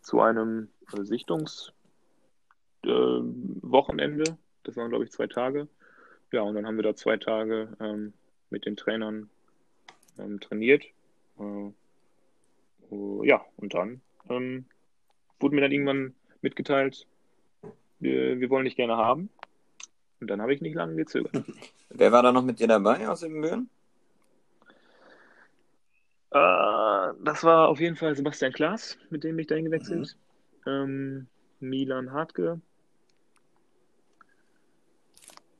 [0.00, 2.82] zu einem äh, Sichtungswochenende.
[2.82, 5.68] Äh, das waren, glaube ich, zwei Tage.
[6.32, 8.12] Ja, und dann haben wir da zwei Tage ähm,
[8.50, 9.30] mit den Trainern
[10.18, 10.84] ähm, trainiert.
[11.38, 11.72] Äh,
[12.90, 14.66] uh, ja, und dann ähm,
[15.40, 17.06] wurde mir dann irgendwann mitgeteilt,
[18.00, 19.30] wir, wir wollen dich gerne haben.
[20.20, 21.44] Und dann habe ich nicht lange gezögert.
[21.90, 23.70] Wer war da noch mit dir dabei aus dem Büren?
[26.30, 30.16] Äh, das war auf jeden Fall Sebastian Klaas, mit dem ich dahin gewechselt.
[30.66, 30.70] Mhm.
[30.70, 31.26] Ähm,
[31.60, 32.60] Milan Hartke,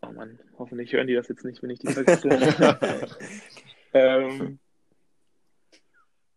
[0.03, 2.29] Oh Mann, hoffentlich hören die das jetzt nicht, wenn ich die vergesse.
[3.95, 4.59] ähm,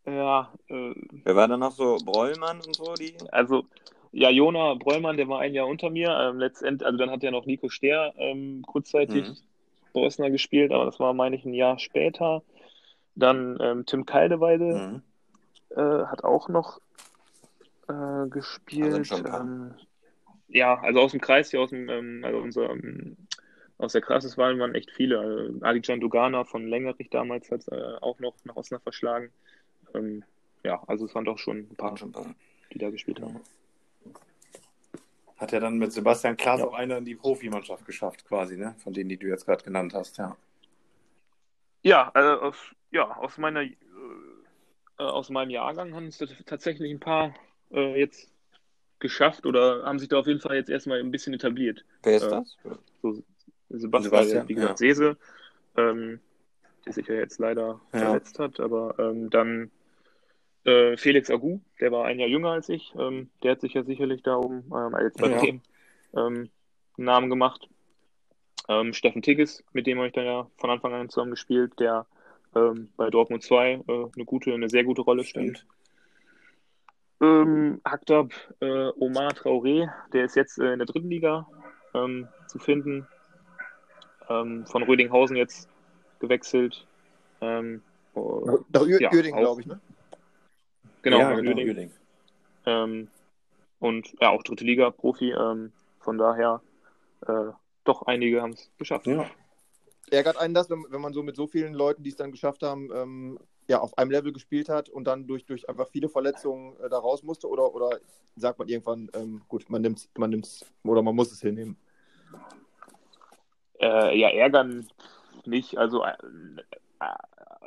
[0.05, 0.51] ja.
[0.67, 0.93] Äh,
[1.23, 1.97] Wer war da noch so?
[2.03, 2.93] Brollmann und so?
[2.95, 3.15] Die?
[3.31, 3.65] Also,
[4.11, 6.09] ja, Jona Brollmann, der war ein Jahr unter mir.
[6.09, 9.37] Ähm, letztendlich, also dann hat ja noch Nico Stehr ähm, kurzzeitig mhm.
[9.93, 12.41] Bosner gespielt, aber das war, meine ich, ein Jahr später.
[13.15, 15.01] Dann ähm, Tim Kaldeweide
[15.69, 15.77] mhm.
[15.77, 16.79] äh, hat auch noch
[17.87, 18.93] äh, gespielt.
[18.93, 19.75] Also ähm,
[20.47, 23.17] ja, also aus dem Kreis hier, aus dem, ähm, also unser, ähm,
[23.81, 25.19] aus der Krasseswahl waren echt viele.
[25.19, 29.31] Also Alijan Dugana von Längerich damals hat äh, auch noch nach Osnabrück verschlagen.
[29.93, 30.23] Ähm,
[30.63, 32.33] ja, also es waren doch schon ein paar, schon paar.
[32.71, 33.39] die da gespielt haben.
[35.37, 36.67] Hat er dann mit Sebastian Klaas ja.
[36.67, 38.75] auch einer in die Profimannschaft geschafft, quasi, ne?
[38.83, 40.37] Von denen, die du jetzt gerade genannt hast, ja.
[41.81, 42.55] Ja, also aus,
[42.91, 43.73] ja, aus meiner äh,
[44.97, 47.33] aus meinem Jahrgang haben es tatsächlich ein paar
[47.71, 48.31] äh, jetzt
[48.99, 51.83] geschafft oder haben sich da auf jeden Fall jetzt erstmal ein bisschen etabliert.
[52.03, 52.57] Wer ist äh, das?
[53.01, 53.23] So,
[53.79, 54.77] Sebastian, Sebastian, wie gesagt, ja.
[54.77, 55.17] Sese,
[55.77, 56.19] ähm,
[56.85, 57.99] der sich ja jetzt leider ja.
[57.99, 59.71] verletzt hat, aber ähm, dann
[60.63, 62.93] äh, Felix Agu, der war ein Jahr jünger als ich.
[62.97, 65.41] Ähm, der hat sich ja sicherlich da oben ähm, als ja.
[65.43, 65.61] ähm,
[66.13, 66.49] einen
[66.97, 67.67] Namen gemacht.
[68.67, 72.05] Ähm, Steffen Tigges, mit dem habe ich dann ja von Anfang an zusammen gespielt, der
[72.55, 75.65] ähm, bei Dortmund 2 äh, eine gute, eine sehr gute Rolle spielt.
[77.21, 81.47] Ähm, Aktab äh, Omar Traoré, der ist jetzt äh, in der dritten Liga
[81.93, 83.07] ähm, zu finden.
[84.31, 85.69] Ähm, von Rödinghausen jetzt
[86.19, 86.87] gewechselt.
[87.41, 87.81] Ähm,
[88.15, 89.79] Nach Ü ja, glaube ich, ne?
[91.01, 91.91] Genau, ja, genau Uerding.
[92.65, 93.07] Ähm,
[93.79, 95.31] und ja, auch dritte Liga, Profi.
[95.31, 96.61] Ähm, von daher,
[97.27, 97.51] äh,
[97.83, 99.07] doch einige haben es geschafft.
[99.07, 99.25] Ja.
[100.11, 102.63] Ärgert einen das, wenn, wenn man so mit so vielen Leuten, die es dann geschafft
[102.63, 106.75] haben, ähm, ja, auf einem Level gespielt hat und dann durch, durch einfach viele Verletzungen
[106.79, 107.47] äh, da raus musste?
[107.47, 107.99] Oder, oder
[108.35, 111.77] sagt man irgendwann, ähm, gut, man nimmt es man nimmt's, oder man muss es hinnehmen?
[113.81, 114.87] Äh, ja, ärgern
[115.45, 115.77] nicht.
[115.77, 116.13] Also äh,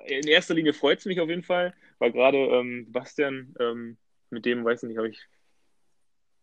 [0.07, 3.97] in erster Linie freut es mich auf jeden Fall, weil gerade ähm, Bastian, ähm,
[4.31, 5.27] mit dem, weiß nicht, habe ich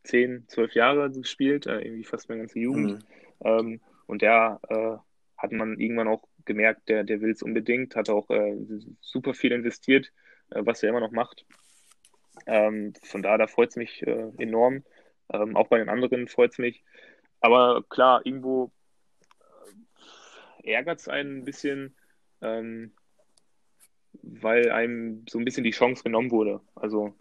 [0.03, 2.91] zehn, zwölf Jahre gespielt, äh, irgendwie fast meine ganze Jugend.
[2.91, 2.99] Mhm.
[3.43, 4.97] Ähm, und der äh,
[5.37, 8.57] hat man irgendwann auch gemerkt, der, der will es unbedingt, hat auch äh,
[8.99, 10.11] super viel investiert,
[10.49, 11.45] äh, was er immer noch macht.
[12.45, 14.83] Ähm, von daher, da freut es mich äh, enorm.
[15.31, 16.83] Ähm, auch bei den anderen freut es mich.
[17.39, 18.80] Aber klar, irgendwo äh,
[20.63, 21.95] ärgert es einen ein bisschen,
[22.41, 22.91] ähm,
[24.21, 26.61] weil einem so ein bisschen die Chance genommen wurde.
[26.75, 27.15] Also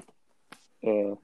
[0.82, 1.14] äh,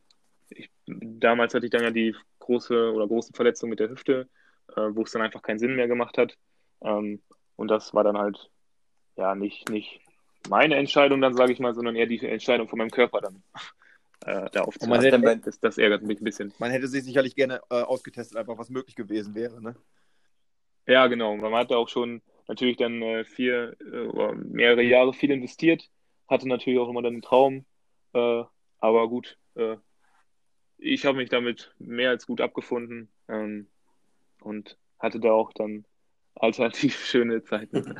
[0.50, 4.28] ich, damals hatte ich dann ja die große oder große Verletzung mit der Hüfte,
[4.76, 6.36] äh, wo es dann einfach keinen Sinn mehr gemacht hat.
[6.82, 7.20] Ähm,
[7.56, 8.50] und das war dann halt
[9.16, 10.00] ja nicht, nicht
[10.48, 13.42] meine Entscheidung dann, sage ich mal, sondern eher die Entscheidung von meinem Körper dann.
[14.24, 15.42] Äh, da aufzuhören.
[15.42, 16.52] Das, das, ärgert mich ein bisschen.
[16.58, 19.76] Man hätte sich sicherlich gerne äh, ausgetestet, einfach was möglich gewesen wäre, ne?
[20.86, 21.36] Ja, genau.
[21.36, 25.90] Man hatte auch schon natürlich dann äh, vier äh, oder mehrere Jahre viel investiert,
[26.28, 27.66] hatte natürlich auch immer dann einen Traum,
[28.12, 28.44] äh,
[28.78, 29.76] aber gut, äh,
[30.78, 33.66] ich habe mich damit mehr als gut abgefunden ähm,
[34.40, 35.84] und hatte da auch dann
[36.34, 37.98] alternativ schöne Zeiten.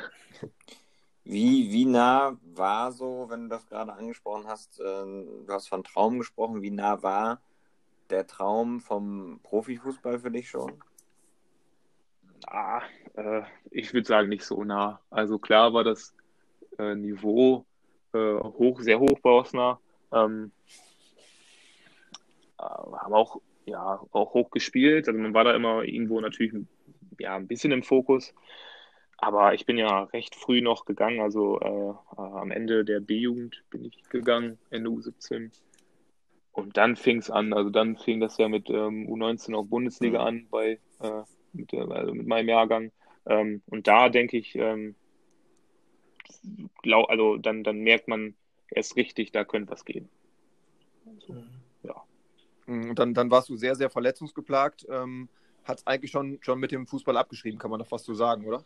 [1.24, 5.82] Wie, wie nah war so, wenn du das gerade angesprochen hast, äh, du hast von
[5.82, 7.40] Traum gesprochen, wie nah war
[8.10, 10.80] der Traum vom Profifußball für dich schon?
[12.46, 12.82] Ah,
[13.16, 15.00] äh, ich würde sagen, nicht so nah.
[15.10, 16.14] Also klar war das
[16.78, 17.66] äh, Niveau
[18.12, 19.80] äh, hoch, sehr hoch bei Osnabrück.
[20.12, 20.52] Ähm,
[22.58, 25.08] äh, haben auch, ja, auch hoch gespielt.
[25.08, 26.54] Also man war da immer irgendwo natürlich
[27.18, 28.34] ja, ein bisschen im Fokus.
[29.18, 33.84] Aber ich bin ja recht früh noch gegangen, also äh, am Ende der B-Jugend bin
[33.84, 35.50] ich gegangen, Ende U17.
[36.52, 40.20] Und dann fing es an, also dann fing das ja mit ähm, U19 auch Bundesliga
[40.20, 40.26] mhm.
[40.26, 41.22] an bei äh,
[41.56, 42.92] mit, äh, also mit meinem Jahrgang.
[43.26, 44.94] Ähm, und da denke ich, ähm,
[46.82, 48.34] glaub, also dann, dann merkt man
[48.70, 50.08] erst richtig, da könnte was gehen.
[51.06, 51.42] Also,
[51.82, 52.02] ja.
[52.66, 54.86] Mhm, dann, dann warst du sehr, sehr verletzungsgeplagt.
[54.88, 55.28] Ähm,
[55.64, 58.46] Hat es eigentlich schon, schon mit dem Fußball abgeschrieben, kann man doch fast so sagen,
[58.46, 58.62] oder?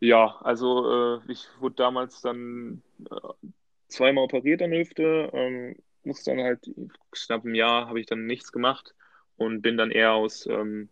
[0.00, 3.48] Ja, also äh, ich wurde damals dann äh,
[3.88, 6.70] zweimal operiert an der Hüfte, ähm, musste dann halt
[7.10, 8.94] knapp ein Jahr habe ich dann nichts gemacht
[9.38, 10.88] und bin dann eher aus, ähm,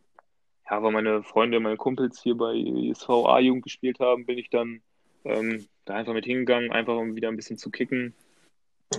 [0.70, 4.80] ja, weil meine Freunde, meine Kumpels hier bei ISV A-Jugend gespielt haben, bin ich dann
[5.24, 8.14] ähm, da einfach mit hingegangen, einfach um wieder ein bisschen zu kicken,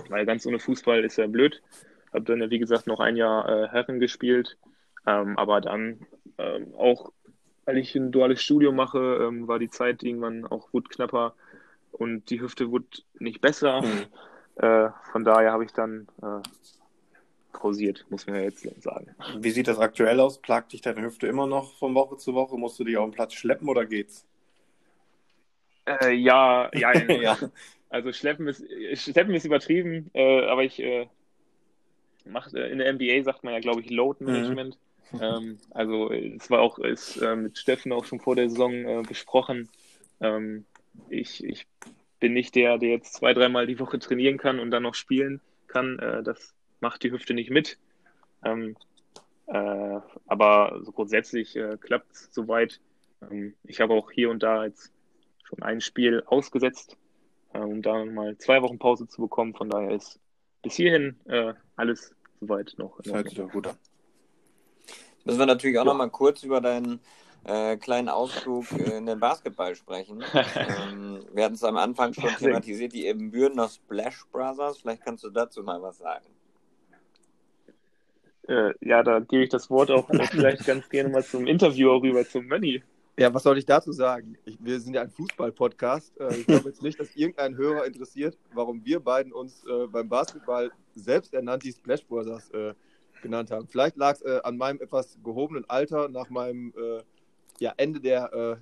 [0.08, 1.62] weil ganz ohne Fußball ist ja blöd.
[2.12, 4.56] Habe dann ja, wie gesagt, noch ein Jahr äh, Herren gespielt,
[5.06, 6.06] ähm, aber dann
[6.38, 7.12] ähm, auch,
[7.64, 11.34] weil ich ein duales Studium mache, ähm, war die Zeit irgendwann auch gut knapper
[11.92, 12.86] und die Hüfte wurde
[13.18, 13.82] nicht besser.
[13.82, 14.06] Mhm.
[14.56, 16.42] Äh, von daher habe ich dann äh,
[17.52, 19.14] pausiert, muss man ja jetzt sagen.
[19.38, 20.38] Wie sieht das aktuell aus?
[20.40, 22.56] Plagt dich deine Hüfte immer noch von Woche zu Woche?
[22.56, 24.26] Musst du dich auf den Platz schleppen oder geht's?
[25.86, 27.38] Äh, ja, ja, ja.
[27.90, 31.06] Also schleppen ist, schleppen ist übertrieben, äh, aber ich äh,
[32.24, 34.30] mache äh, in der NBA sagt man ja, glaube ich, Load mhm.
[34.30, 34.78] Management.
[35.20, 39.02] ähm, also es war auch ist, äh, mit Steffen auch schon vor der Saison äh,
[39.08, 39.70] besprochen.
[40.20, 40.66] Ähm,
[41.08, 41.66] ich, ich
[42.20, 45.40] bin nicht der, der jetzt zwei, dreimal die Woche trainieren kann und dann noch spielen
[45.68, 45.98] kann.
[46.24, 47.78] Das macht die Hüfte nicht mit.
[48.44, 48.76] Ähm,
[49.46, 52.80] äh, aber so grundsätzlich äh, klappt es soweit.
[53.22, 54.92] Ähm, ich habe auch hier und da jetzt
[55.44, 56.96] schon ein Spiel ausgesetzt,
[57.54, 59.54] äh, um da mal zwei Wochen Pause zu bekommen.
[59.54, 60.20] Von daher ist
[60.62, 63.00] bis hierhin äh, alles soweit noch.
[63.02, 63.76] Das hört sich doch gut an.
[65.24, 65.92] Müssen wir natürlich auch ja.
[65.92, 67.00] noch mal kurz über deinen
[67.44, 70.22] äh, kleinen Ausflug in den Basketball sprechen.
[70.34, 74.78] ähm, wir hatten es am Anfang schon thematisiert, die eben Bürener Splash Brothers.
[74.78, 76.26] Vielleicht kannst du dazu mal was sagen.
[78.48, 82.24] Äh, ja, da gebe ich das Wort auch vielleicht ganz gerne mal zum Interviewer rüber,
[82.26, 82.82] zum Mönni.
[83.18, 84.38] Ja, was soll ich dazu sagen?
[84.44, 86.18] Ich, wir sind ja ein Fußball-Podcast.
[86.18, 90.08] Äh, ich glaube jetzt nicht, dass irgendein Hörer interessiert, warum wir beiden uns äh, beim
[90.08, 92.72] Basketball selbst ernannt die Splash Brothers äh,
[93.20, 93.66] genannt haben.
[93.66, 97.02] Vielleicht lag es äh, an meinem etwas gehobenen Alter nach meinem äh,
[97.58, 98.56] ja, Ende der äh,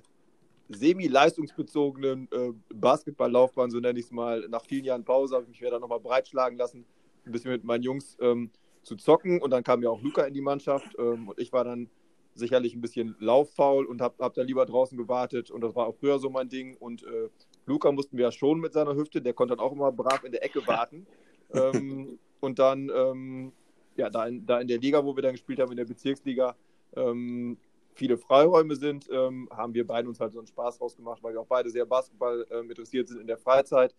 [0.69, 2.27] semi-leistungsbezogenen
[2.73, 4.49] Basketballlaufbahn, so nenne ich es mal.
[4.49, 6.83] Nach vielen Jahren Pause habe ich mich wieder nochmal breitschlagen lassen,
[7.25, 8.49] ein bisschen mit meinen Jungs ähm,
[8.87, 9.41] zu zocken.
[9.41, 11.89] Und dann kam ja auch Luca in die Mannschaft ähm, und ich war dann
[12.33, 15.51] sicherlich ein bisschen lauffaul und habe hab da lieber draußen gewartet.
[15.51, 16.77] Und das war auch früher so mein Ding.
[16.77, 17.29] Und äh,
[17.65, 20.31] Luca mussten wir ja schon mit seiner Hüfte, der konnte dann auch immer brav in
[20.31, 21.05] der Ecke warten.
[21.53, 23.51] ähm, und dann, ähm,
[23.95, 26.55] ja, da in, da in der Liga, wo wir dann gespielt haben, in der Bezirksliga,
[26.95, 27.57] ähm,
[27.95, 31.41] viele Freiräume sind, ähm, haben wir beide uns halt so einen Spaß rausgemacht, weil wir
[31.41, 33.95] auch beide sehr Basketball ähm, interessiert sind in der Freizeit.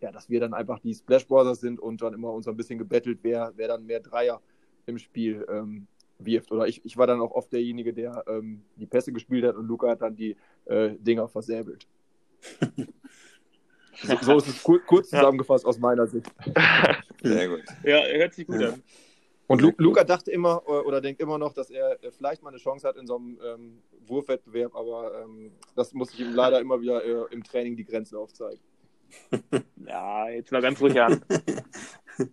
[0.00, 2.78] Ja, dass wir dann einfach die Splash Brothers sind und dann immer uns ein bisschen
[2.78, 4.40] gebettelt, wer, wer dann mehr Dreier
[4.86, 5.86] im Spiel ähm,
[6.18, 6.52] wirft.
[6.52, 9.66] Oder ich, ich war dann auch oft derjenige, der ähm, die Pässe gespielt hat und
[9.66, 10.36] Luca hat dann die
[10.66, 11.86] äh, Dinger versäbelt.
[14.02, 15.68] so, so, ist es kur kurz zusammengefasst ja.
[15.68, 16.30] aus meiner Sicht.
[17.22, 17.62] Sehr gut.
[17.84, 18.70] Ja, hört sich gut ja.
[18.70, 18.82] an.
[19.46, 22.50] Und Lu Luca dachte immer äh, oder denkt immer noch, dass er äh, vielleicht mal
[22.50, 26.60] eine Chance hat in so einem ähm, Wurfwettbewerb, aber ähm, das muss ich ihm leider
[26.60, 28.60] immer wieder äh, im Training die Grenzen aufzeigen.
[29.86, 31.24] Ja, jetzt mal ganz ruhig an.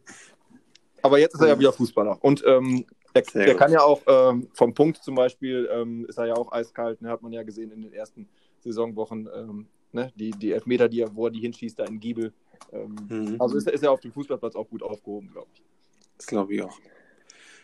[1.01, 2.17] Aber jetzt ist er ja wieder Fußballer.
[2.21, 6.27] Und ähm, er, er kann ja auch ähm, vom Punkt zum Beispiel, ähm, ist er
[6.27, 8.27] ja auch eiskalt, ne, hat man ja gesehen in den ersten
[8.59, 9.29] Saisonwochen.
[9.33, 12.33] Ähm, ne, die, die Elfmeter, die er, wo er die hinschießt, da in Giebel.
[12.71, 13.35] Ähm, mhm.
[13.39, 15.63] Also ist, ist er auf dem Fußballplatz auch gut aufgehoben, glaube ich.
[16.17, 16.77] Das glaube ich auch.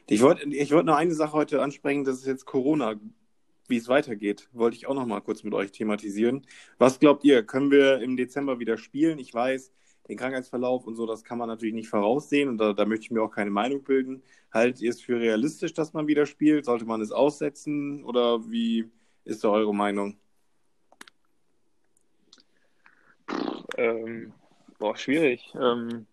[0.10, 2.96] Ich wollte ich wollt noch eine Sache heute ansprechen, das ist jetzt Corona
[3.68, 6.46] wie es weitergeht, wollte ich auch noch mal kurz mit euch thematisieren.
[6.78, 9.20] Was glaubt ihr, können wir im Dezember wieder spielen?
[9.20, 9.72] Ich weiß,
[10.10, 13.12] den Krankheitsverlauf und so, das kann man natürlich nicht voraussehen und da, da möchte ich
[13.12, 14.22] mir auch keine Meinung bilden.
[14.52, 16.66] Haltet ihr es für realistisch, dass man wieder spielt?
[16.66, 18.90] Sollte man es aussetzen oder wie
[19.24, 20.18] ist da eure Meinung?
[23.78, 24.34] Ähm,
[24.78, 25.54] boah, schwierig.
[25.56, 26.06] Ähm,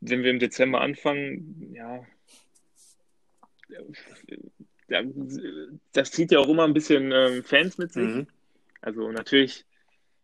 [0.00, 2.04] wenn wir im Dezember anfangen, ja,
[5.92, 8.14] das zieht ja auch immer ein bisschen ähm, Fans mit sich.
[8.14, 8.26] Mhm.
[8.80, 9.64] Also natürlich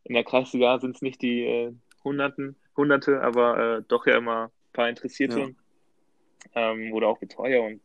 [0.04, 1.72] in der Kreisliga sind es nicht die äh,
[2.04, 5.54] Hunderten, Hunderte, aber äh, doch ja immer ein paar Interessierte
[6.54, 6.72] ja.
[6.72, 7.80] ähm, oder auch Betreuer und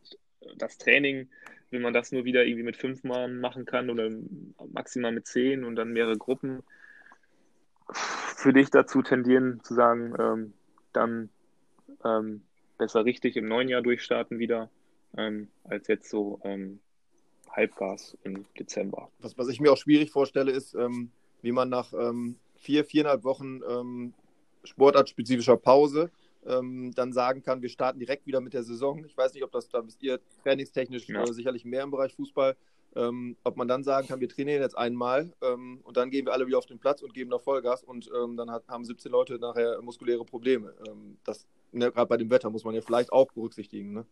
[0.56, 1.28] das Training,
[1.70, 4.10] wenn man das nur wieder irgendwie mit fünf Mann machen kann oder
[4.72, 6.62] maximal mit zehn und dann mehrere Gruppen,
[8.42, 10.52] würde ich dazu tendieren zu sagen, ähm,
[10.92, 11.30] dann
[12.04, 12.42] ähm,
[12.78, 14.70] besser richtig im neuen Jahr durchstarten wieder
[15.16, 16.80] ähm, als jetzt so ähm,
[17.50, 19.10] Halbgas im Dezember.
[19.20, 21.10] Was, was ich mir auch schwierig vorstelle, ist, ähm,
[21.42, 24.14] wie man nach ähm, vier, viereinhalb Wochen ähm,
[24.64, 26.10] sportartspezifischer Pause
[26.46, 29.04] ähm, dann sagen kann, wir starten direkt wieder mit der Saison.
[29.04, 31.22] Ich weiß nicht, ob das da wisst ihr trainingstechnisch ja.
[31.22, 32.56] äh, sicherlich mehr im Bereich Fußball.
[32.96, 36.32] Ähm, ob man dann sagen kann, wir trainieren jetzt einmal ähm, und dann gehen wir
[36.32, 39.10] alle wieder auf den Platz und geben noch Vollgas und ähm, dann hat, haben 17
[39.10, 40.72] Leute nachher muskuläre Probleme.
[41.24, 43.92] Das ne, gerade bei dem Wetter muss man ja vielleicht auch berücksichtigen.
[43.92, 44.06] Ne?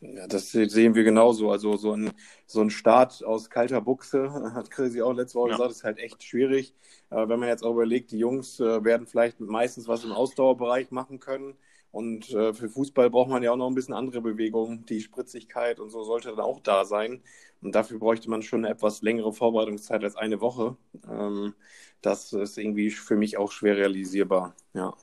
[0.00, 1.50] Ja, das sehen wir genauso.
[1.50, 2.10] Also so ein,
[2.46, 5.56] so ein Start aus kalter Buchse, hat Chrissy auch letzte Woche ja.
[5.56, 6.74] gesagt, ist halt echt schwierig.
[7.10, 10.90] Äh, wenn man jetzt auch überlegt, die Jungs äh, werden vielleicht meistens was im Ausdauerbereich
[10.90, 11.54] machen können.
[11.92, 14.86] Und äh, für Fußball braucht man ja auch noch ein bisschen andere Bewegungen.
[14.86, 17.22] Die Spritzigkeit und so sollte dann auch da sein.
[17.60, 20.76] Und dafür bräuchte man schon eine etwas längere Vorbereitungszeit als eine Woche.
[21.08, 21.54] Ähm,
[22.00, 24.54] das ist irgendwie für mich auch schwer realisierbar.
[24.72, 24.94] Ja.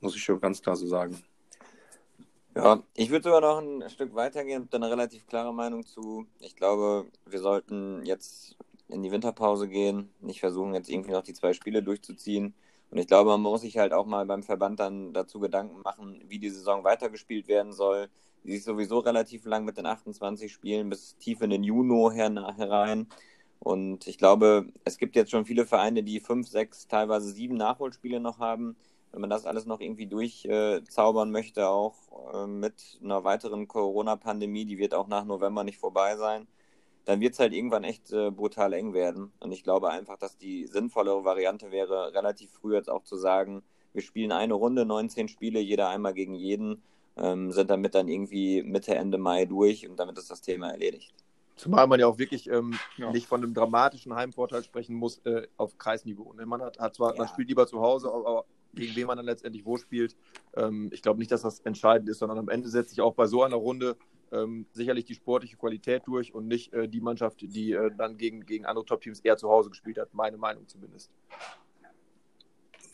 [0.00, 1.22] Muss ich schon ganz klar so sagen.
[2.56, 6.26] Ja, ich würde sogar noch ein Stück weitergehen, habe eine relativ klare Meinung zu.
[6.40, 8.56] Ich glaube, wir sollten jetzt
[8.88, 12.54] in die Winterpause gehen, nicht versuchen, jetzt irgendwie noch die zwei Spiele durchzuziehen.
[12.90, 16.22] Und ich glaube, man muss sich halt auch mal beim Verband dann dazu Gedanken machen,
[16.26, 18.08] wie die Saison weitergespielt werden soll.
[18.42, 23.06] Die ist sowieso relativ lang mit den 28 Spielen bis tief in den Juni herein.
[23.60, 28.18] Und ich glaube, es gibt jetzt schon viele Vereine, die fünf, sechs, teilweise sieben Nachholspiele
[28.18, 28.76] noch haben
[29.12, 31.94] wenn man das alles noch irgendwie durchzaubern äh, möchte, auch
[32.34, 36.46] äh, mit einer weiteren Corona-Pandemie, die wird auch nach November nicht vorbei sein,
[37.04, 39.32] dann wird es halt irgendwann echt äh, brutal eng werden.
[39.40, 43.62] Und ich glaube einfach, dass die sinnvollere Variante wäre, relativ früh jetzt auch zu sagen,
[43.92, 46.82] wir spielen eine Runde, 19 Spiele, jeder einmal gegen jeden,
[47.16, 51.12] ähm, sind damit dann irgendwie Mitte, Ende Mai durch und damit ist das Thema erledigt.
[51.56, 53.10] Zumal man ja auch wirklich ähm, ja.
[53.10, 56.32] nicht von einem dramatischen Heimvorteil sprechen muss äh, auf Kreisniveau.
[56.32, 56.46] Ne?
[56.46, 57.18] Man hat, hat zwar, ja.
[57.18, 60.16] man spielt lieber zu Hause, aber gegen wen man dann letztendlich wo spielt.
[60.54, 63.26] Ähm, ich glaube nicht, dass das entscheidend ist, sondern am Ende setzt sich auch bei
[63.26, 63.96] so einer Runde
[64.32, 68.46] ähm, sicherlich die sportliche Qualität durch und nicht äh, die Mannschaft, die äh, dann gegen,
[68.46, 71.10] gegen andere Top-Teams eher zu Hause gespielt hat, meine Meinung zumindest.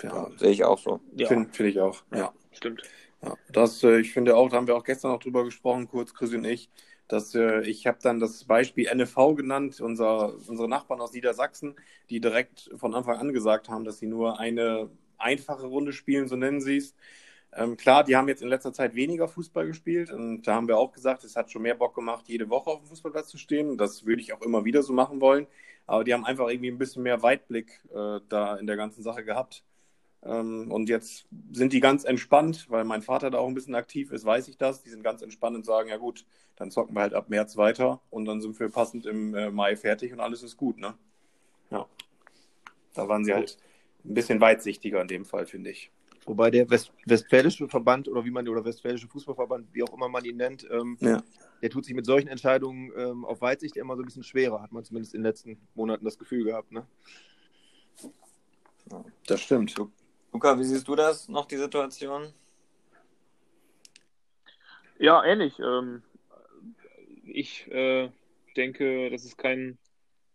[0.03, 1.01] Ja, sehe ich auch so.
[1.15, 1.29] Ja.
[1.29, 2.03] Finde find ich auch.
[2.15, 2.83] Ja, stimmt.
[3.23, 6.15] Ja, das, äh, ich finde auch, da haben wir auch gestern noch drüber gesprochen, kurz
[6.15, 6.71] Chris und ich,
[7.09, 11.77] dass äh, ich habe dann das Beispiel NFV genannt, unser, unsere Nachbarn aus Niedersachsen,
[12.11, 16.37] die direkt von Anfang an gesagt haben, dass sie nur eine einfache Runde spielen, so
[16.37, 16.95] nennen sie es.
[17.53, 20.77] Ähm, klar, die haben jetzt in letzter Zeit weniger Fußball gespielt und da haben wir
[20.77, 23.79] auch gesagt, es hat schon mehr Bock gemacht, jede Woche auf dem Fußballplatz zu stehen.
[23.79, 25.47] Das würde ich auch immer wieder so machen wollen.
[25.87, 29.25] Aber die haben einfach irgendwie ein bisschen mehr Weitblick äh, da in der ganzen Sache
[29.25, 29.65] gehabt.
[30.23, 34.11] Ähm, und jetzt sind die ganz entspannt, weil mein Vater da auch ein bisschen aktiv
[34.11, 34.83] ist, weiß ich das.
[34.83, 36.27] Die sind ganz entspannt und sagen, ja gut,
[36.57, 39.77] dann zocken wir halt ab März weiter und dann sind wir passend im äh, Mai
[39.77, 40.95] fertig und alles ist gut, ne?
[41.71, 41.87] Ja.
[42.95, 43.59] Da waren sie halt
[44.09, 45.91] ein bisschen weitsichtiger in dem Fall, finde ich.
[46.25, 50.25] Wobei der West Westfälische Verband oder wie man oder Westfälische Fußballverband, wie auch immer man
[50.25, 51.23] ihn nennt, ähm, ja.
[51.63, 54.73] der tut sich mit solchen Entscheidungen ähm, auf Weitsicht immer so ein bisschen schwerer, hat
[54.73, 56.73] man zumindest in den letzten Monaten das Gefühl gehabt.
[56.73, 56.85] Ne?
[59.27, 59.75] Das stimmt.
[60.33, 62.33] Luca, wie siehst du das noch, die Situation?
[64.99, 65.59] Ja, ähnlich.
[65.61, 66.03] Ähm,
[67.25, 68.11] ich äh,
[68.57, 69.79] denke, das ist kein,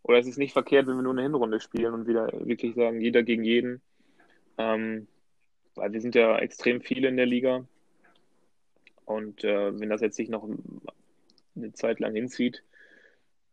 [0.04, 3.02] oder es ist nicht verkehrt, wenn wir nur eine Hinrunde spielen und wieder wirklich sagen,
[3.02, 3.82] jeder gegen jeden.
[4.58, 5.08] Ähm,
[5.76, 7.66] weil wir sind ja extrem viele in der Liga.
[9.06, 10.48] Und äh, wenn das jetzt sich noch
[11.56, 12.64] eine Zeit lang hinzieht,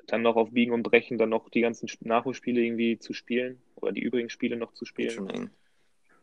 [0.06, 3.92] dann noch auf Biegen und Brechen, dann noch die ganzen Nachholspiele irgendwie zu spielen oder
[3.92, 5.50] die übrigen Spiele noch zu spielen,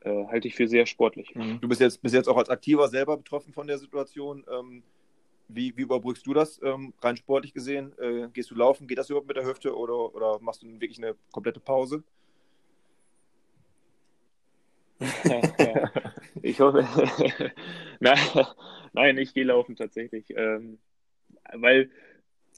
[0.01, 1.35] äh, halte ich für sehr sportlich.
[1.35, 1.59] Mhm.
[1.61, 4.43] Du bist jetzt, bist jetzt auch als Aktiver selber betroffen von der Situation.
[4.51, 4.83] Ähm,
[5.47, 7.93] wie, wie überbrückst du das ähm, rein sportlich gesehen?
[7.99, 8.87] Äh, gehst du laufen?
[8.87, 12.03] Geht das überhaupt mit der Hüfte oder, oder machst du wirklich eine komplette Pause?
[16.41, 16.87] ich hoffe.
[17.99, 18.17] nein,
[18.93, 20.25] nein, ich gehe laufen tatsächlich.
[20.35, 20.79] Ähm,
[21.53, 21.89] weil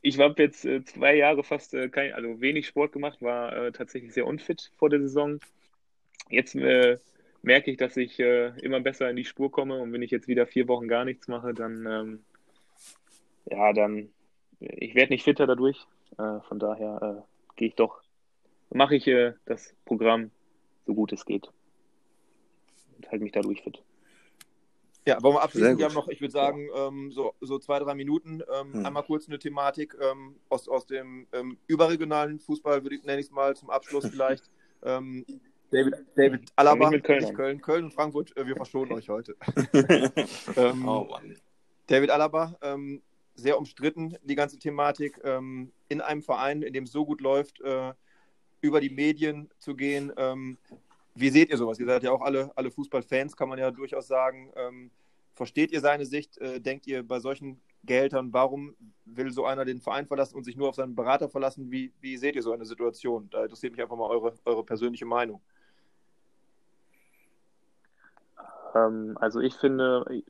[0.01, 3.71] ich habe jetzt äh, zwei Jahre fast äh, kein, also wenig Sport gemacht, war äh,
[3.71, 5.39] tatsächlich sehr unfit vor der Saison.
[6.29, 6.99] Jetzt äh,
[7.41, 10.27] merke ich, dass ich äh, immer besser in die Spur komme und wenn ich jetzt
[10.27, 12.23] wieder vier Wochen gar nichts mache, dann ähm,
[13.49, 14.09] ja, dann
[14.59, 15.85] ich werde nicht fitter dadurch.
[16.17, 18.01] Äh, von daher gehe ich doch,
[18.69, 19.09] mache ich
[19.45, 20.31] das Programm
[20.85, 21.51] so gut es geht
[22.97, 23.81] und halte mich dadurch fit.
[25.05, 25.77] Ja, wollen wir abschließen?
[25.77, 26.87] Wir haben noch, ich würde sagen, ja.
[26.87, 28.41] ähm, so, so zwei, drei Minuten.
[28.53, 28.85] Ähm, hm.
[28.85, 33.27] Einmal kurz eine Thematik ähm, aus, aus dem ähm, überregionalen Fußball, würde ich, nenne ich
[33.27, 34.49] es mal zum Abschluss vielleicht.
[34.83, 35.25] Ähm,
[35.71, 39.35] David, David Alaba, mit Köln, Köln, Köln und Frankfurt, äh, wir verschonen euch heute.
[40.57, 41.07] Ähm, oh,
[41.87, 42.57] David Alaba,
[43.37, 47.93] sehr umstritten, die ganze Thematik, in einem Verein, in dem es so gut läuft, äh,
[48.61, 50.11] über die Medien zu gehen.
[51.19, 51.79] Wie seht ihr sowas?
[51.79, 54.51] Ihr seid ja auch alle, alle Fußballfans, kann man ja durchaus sagen.
[54.55, 54.91] Ähm,
[55.33, 56.37] versteht ihr seine Sicht?
[56.37, 60.55] Äh, denkt ihr bei solchen Gehältern, warum will so einer den Verein verlassen und sich
[60.55, 61.71] nur auf seinen Berater verlassen?
[61.71, 63.29] Wie, wie seht ihr so eine Situation?
[63.31, 65.41] Da interessiert mich einfach mal eure, eure persönliche Meinung.
[68.75, 70.23] Ähm, also ich finde,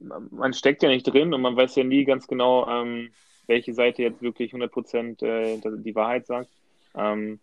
[0.00, 3.10] man steckt ja nicht drin und man weiß ja nie ganz genau, ähm,
[3.46, 6.50] welche Seite jetzt wirklich 100% äh, die Wahrheit sagt.
[6.94, 7.40] Ähm,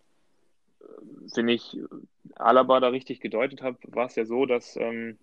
[1.35, 1.77] wenn ich
[2.35, 5.17] Alaba da richtig gedeutet habe, war es ja so, dass ähm,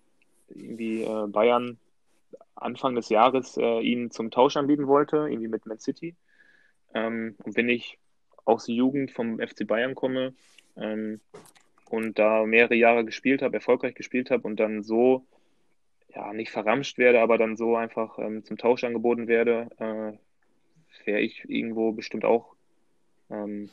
[0.49, 1.77] irgendwie äh, Bayern
[2.55, 6.15] Anfang des Jahres äh, ihn zum Tausch anbieten wollte, irgendwie mit Man City.
[6.93, 7.97] Ähm, und wenn ich
[8.45, 10.33] aus der Jugend vom FC Bayern komme
[10.77, 11.19] ähm,
[11.89, 15.25] und da mehrere Jahre gespielt habe, erfolgreich gespielt habe und dann so,
[16.15, 21.19] ja, nicht verramscht werde, aber dann so einfach ähm, zum Tausch angeboten werde, äh, wäre
[21.19, 22.55] ich irgendwo bestimmt auch
[23.29, 23.69] ähm,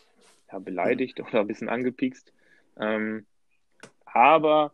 [0.51, 2.33] ja, beleidigt oder ein bisschen angepiekst.
[2.79, 3.27] Ähm,
[4.05, 4.73] aber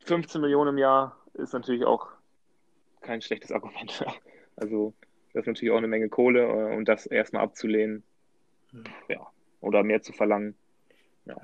[0.00, 2.08] 15 Millionen im Jahr ist natürlich auch
[3.00, 4.04] kein schlechtes Argument.
[4.56, 4.92] Also
[5.32, 8.02] das ist natürlich auch eine Menge Kohle äh, und das erstmal abzulehnen,
[9.08, 9.26] ja,
[9.60, 10.56] oder mehr zu verlangen,
[11.26, 11.36] ja,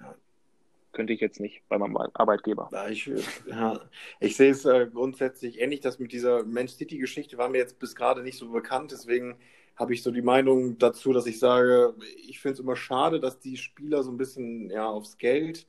[0.98, 2.68] könnte ich jetzt nicht bei meinem Arbeitgeber.
[2.90, 3.08] Ich,
[3.46, 3.78] ja,
[4.18, 7.94] ich sehe es äh, grundsätzlich ähnlich, dass mit dieser Man City-Geschichte war mir jetzt bis
[7.94, 9.38] gerade nicht so bekannt, deswegen
[9.76, 11.94] habe ich so die Meinung dazu, dass ich sage,
[12.26, 15.68] ich finde es immer schade, dass die Spieler so ein bisschen ja, aufs Geld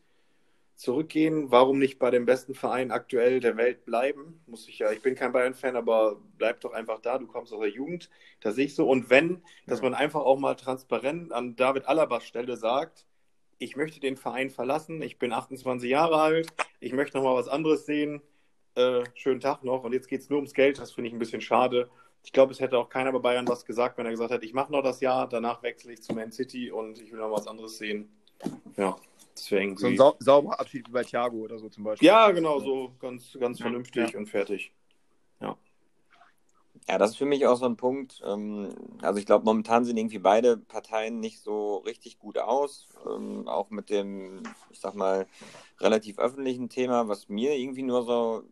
[0.73, 1.51] zurückgehen.
[1.51, 4.41] Warum nicht bei dem besten Verein aktuell der Welt bleiben?
[4.47, 7.19] Muss ich ja, ich bin kein Bayern-Fan, aber bleib doch einfach da.
[7.19, 8.09] Du kommst aus der Jugend.
[8.39, 8.89] Das sehe ich so.
[8.89, 13.05] Und wenn, dass man einfach auch mal transparent an David Alabas Stelle sagt,
[13.59, 16.47] ich möchte den Verein verlassen, ich bin 28 Jahre alt,
[16.79, 18.21] ich möchte noch mal was anderes sehen.
[18.75, 19.83] Äh, schönen Tag noch.
[19.83, 20.79] Und jetzt geht es nur ums Geld.
[20.79, 21.89] Das finde ich ein bisschen schade.
[22.23, 24.53] Ich glaube, es hätte auch keiner bei Bayern was gesagt, wenn er gesagt hätte, ich
[24.53, 27.47] mache noch das Jahr, danach wechsle ich zu Man City und ich will noch was
[27.47, 28.09] anderes sehen.
[28.77, 28.95] Ja,
[29.35, 29.75] deswegen.
[29.77, 32.07] So ein sau sauberer Abschied wie bei Thiago oder so zum Beispiel.
[32.07, 34.17] Ja, genau, so ganz, ganz vernünftig ja.
[34.17, 34.71] und fertig.
[36.89, 36.97] Ja.
[36.97, 38.21] Das ist für mich auch so ein Punkt.
[38.25, 38.69] Ähm,
[39.01, 42.87] also ich glaube, momentan sehen irgendwie beide Parteien nicht so richtig gut aus.
[43.05, 45.27] Ähm, auch mit dem, ich sag mal,
[45.79, 48.43] relativ öffentlichen Thema, was mir irgendwie nur so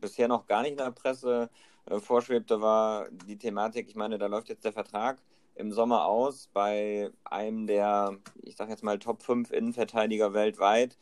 [0.00, 1.48] bisher noch gar nicht in der Presse
[1.86, 5.22] äh, vorschwebte, war die Thematik, ich meine, da läuft jetzt der Vertrag
[5.54, 10.98] im Sommer aus bei einem der, ich sage jetzt mal, Top 5 Innenverteidiger weltweit.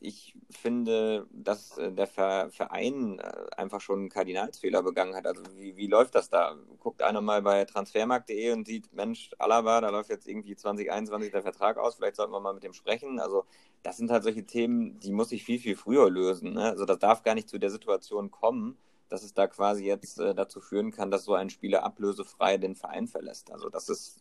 [0.00, 5.26] Ich finde, dass äh, der Verein äh, einfach schon einen Kardinalsfehler begangen hat.
[5.26, 6.56] Also wie, wie läuft das da?
[6.78, 11.42] Guckt einer mal bei transfermarkt.de und sieht, Mensch, Alaba, da läuft jetzt irgendwie 2021 der
[11.42, 13.20] Vertrag aus, vielleicht sollten wir mal mit dem sprechen.
[13.20, 13.44] Also
[13.82, 16.54] das sind halt solche Themen, die muss ich viel, viel früher lösen.
[16.54, 16.70] Ne?
[16.70, 18.78] Also das darf gar nicht zu der Situation kommen,
[19.08, 22.74] dass es da quasi jetzt äh, dazu führen kann, dass so ein Spieler ablösefrei den
[22.74, 23.52] Verein verlässt.
[23.52, 24.20] Also das ist,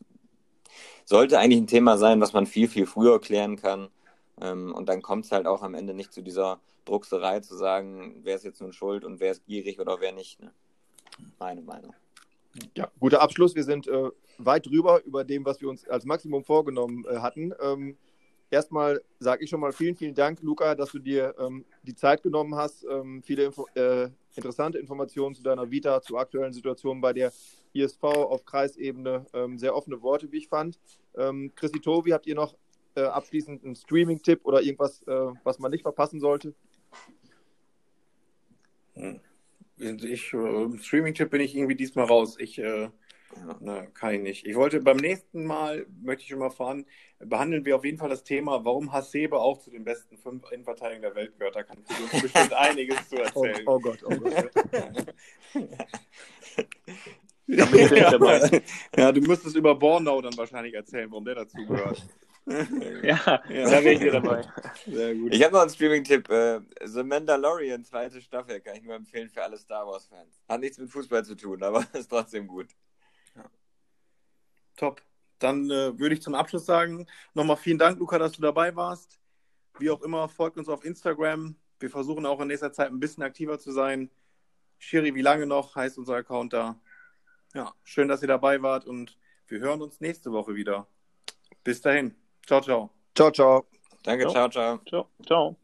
[1.05, 3.89] sollte eigentlich ein Thema sein, was man viel, viel früher klären kann.
[4.41, 8.21] Ähm, und dann kommt es halt auch am Ende nicht zu dieser Druckserei zu sagen,
[8.23, 10.41] wer ist jetzt nun schuld und wer ist gierig oder wer nicht.
[10.41, 10.51] Ne?
[11.39, 11.93] Meine Meinung.
[12.75, 13.55] Ja, guter Abschluss.
[13.55, 17.53] Wir sind äh, weit drüber über dem, was wir uns als Maximum vorgenommen äh, hatten.
[17.61, 17.97] Ähm,
[18.51, 22.21] erstmal sage ich schon mal vielen, vielen Dank, Luca, dass du dir ähm, die Zeit
[22.21, 27.13] genommen hast, ähm, viele Info äh, interessante Informationen zu deiner Vita, zur aktuellen Situation bei
[27.13, 27.31] der
[27.73, 29.25] ISV auf Kreisebene.
[29.33, 30.79] Ähm, sehr offene Worte, wie ich fand.
[31.15, 32.55] Ähm, Chrissy Tobi, habt ihr noch
[32.95, 36.53] äh, abschließend einen Streaming-Tipp oder irgendwas, äh, was man nicht verpassen sollte?
[38.93, 39.19] Hm.
[39.77, 42.37] Ich, äh, Streaming-Tipp bin ich irgendwie diesmal raus.
[42.39, 42.89] Ich äh,
[43.35, 44.47] ja, na, kann ich nicht.
[44.47, 46.85] Ich wollte beim nächsten Mal, möchte ich schon mal fahren,
[47.19, 51.01] behandeln wir auf jeden Fall das Thema, warum Hasebe auch zu den besten fünf Innenverteidigern
[51.01, 51.55] der Welt gehört.
[51.55, 53.67] Da kann ich uns bestimmt einiges zu oh, erzählen.
[53.67, 54.51] Oh, oh Gott, oh Gott.
[57.47, 58.57] ja,
[58.95, 62.05] ja, du müsstest über Bornau dann wahrscheinlich erzählen, warum der dazu gehört.
[63.03, 64.45] ja, ja, da bin ich wieder dabei.
[64.85, 65.33] Sehr gut.
[65.33, 66.29] Ich habe noch einen Streaming-Tipp.
[66.29, 70.41] Äh, The Mandalorian, zweite Staffel, kann ich nur empfehlen für alle Star Wars-Fans.
[70.49, 72.67] Hat nichts mit Fußball zu tun, aber ist trotzdem gut.
[73.35, 73.49] Ja.
[74.75, 75.01] Top.
[75.39, 79.19] Dann äh, würde ich zum Abschluss sagen, nochmal vielen Dank, Luca, dass du dabei warst.
[79.79, 81.55] Wie auch immer, folgt uns auf Instagram.
[81.79, 84.09] Wir versuchen auch in nächster Zeit ein bisschen aktiver zu sein.
[84.79, 86.79] Shiri, wie lange noch, heißt unser Account da.
[87.53, 89.17] Ja, schön, dass ihr dabei wart und
[89.47, 90.87] wir hören uns nächste Woche wieder.
[91.63, 92.15] Bis dahin.
[92.45, 92.89] Ciao, ciao.
[93.13, 93.65] Ciao, ciao.
[94.03, 94.81] Danke, ciao, ciao.
[94.85, 95.62] Ciao, ciao.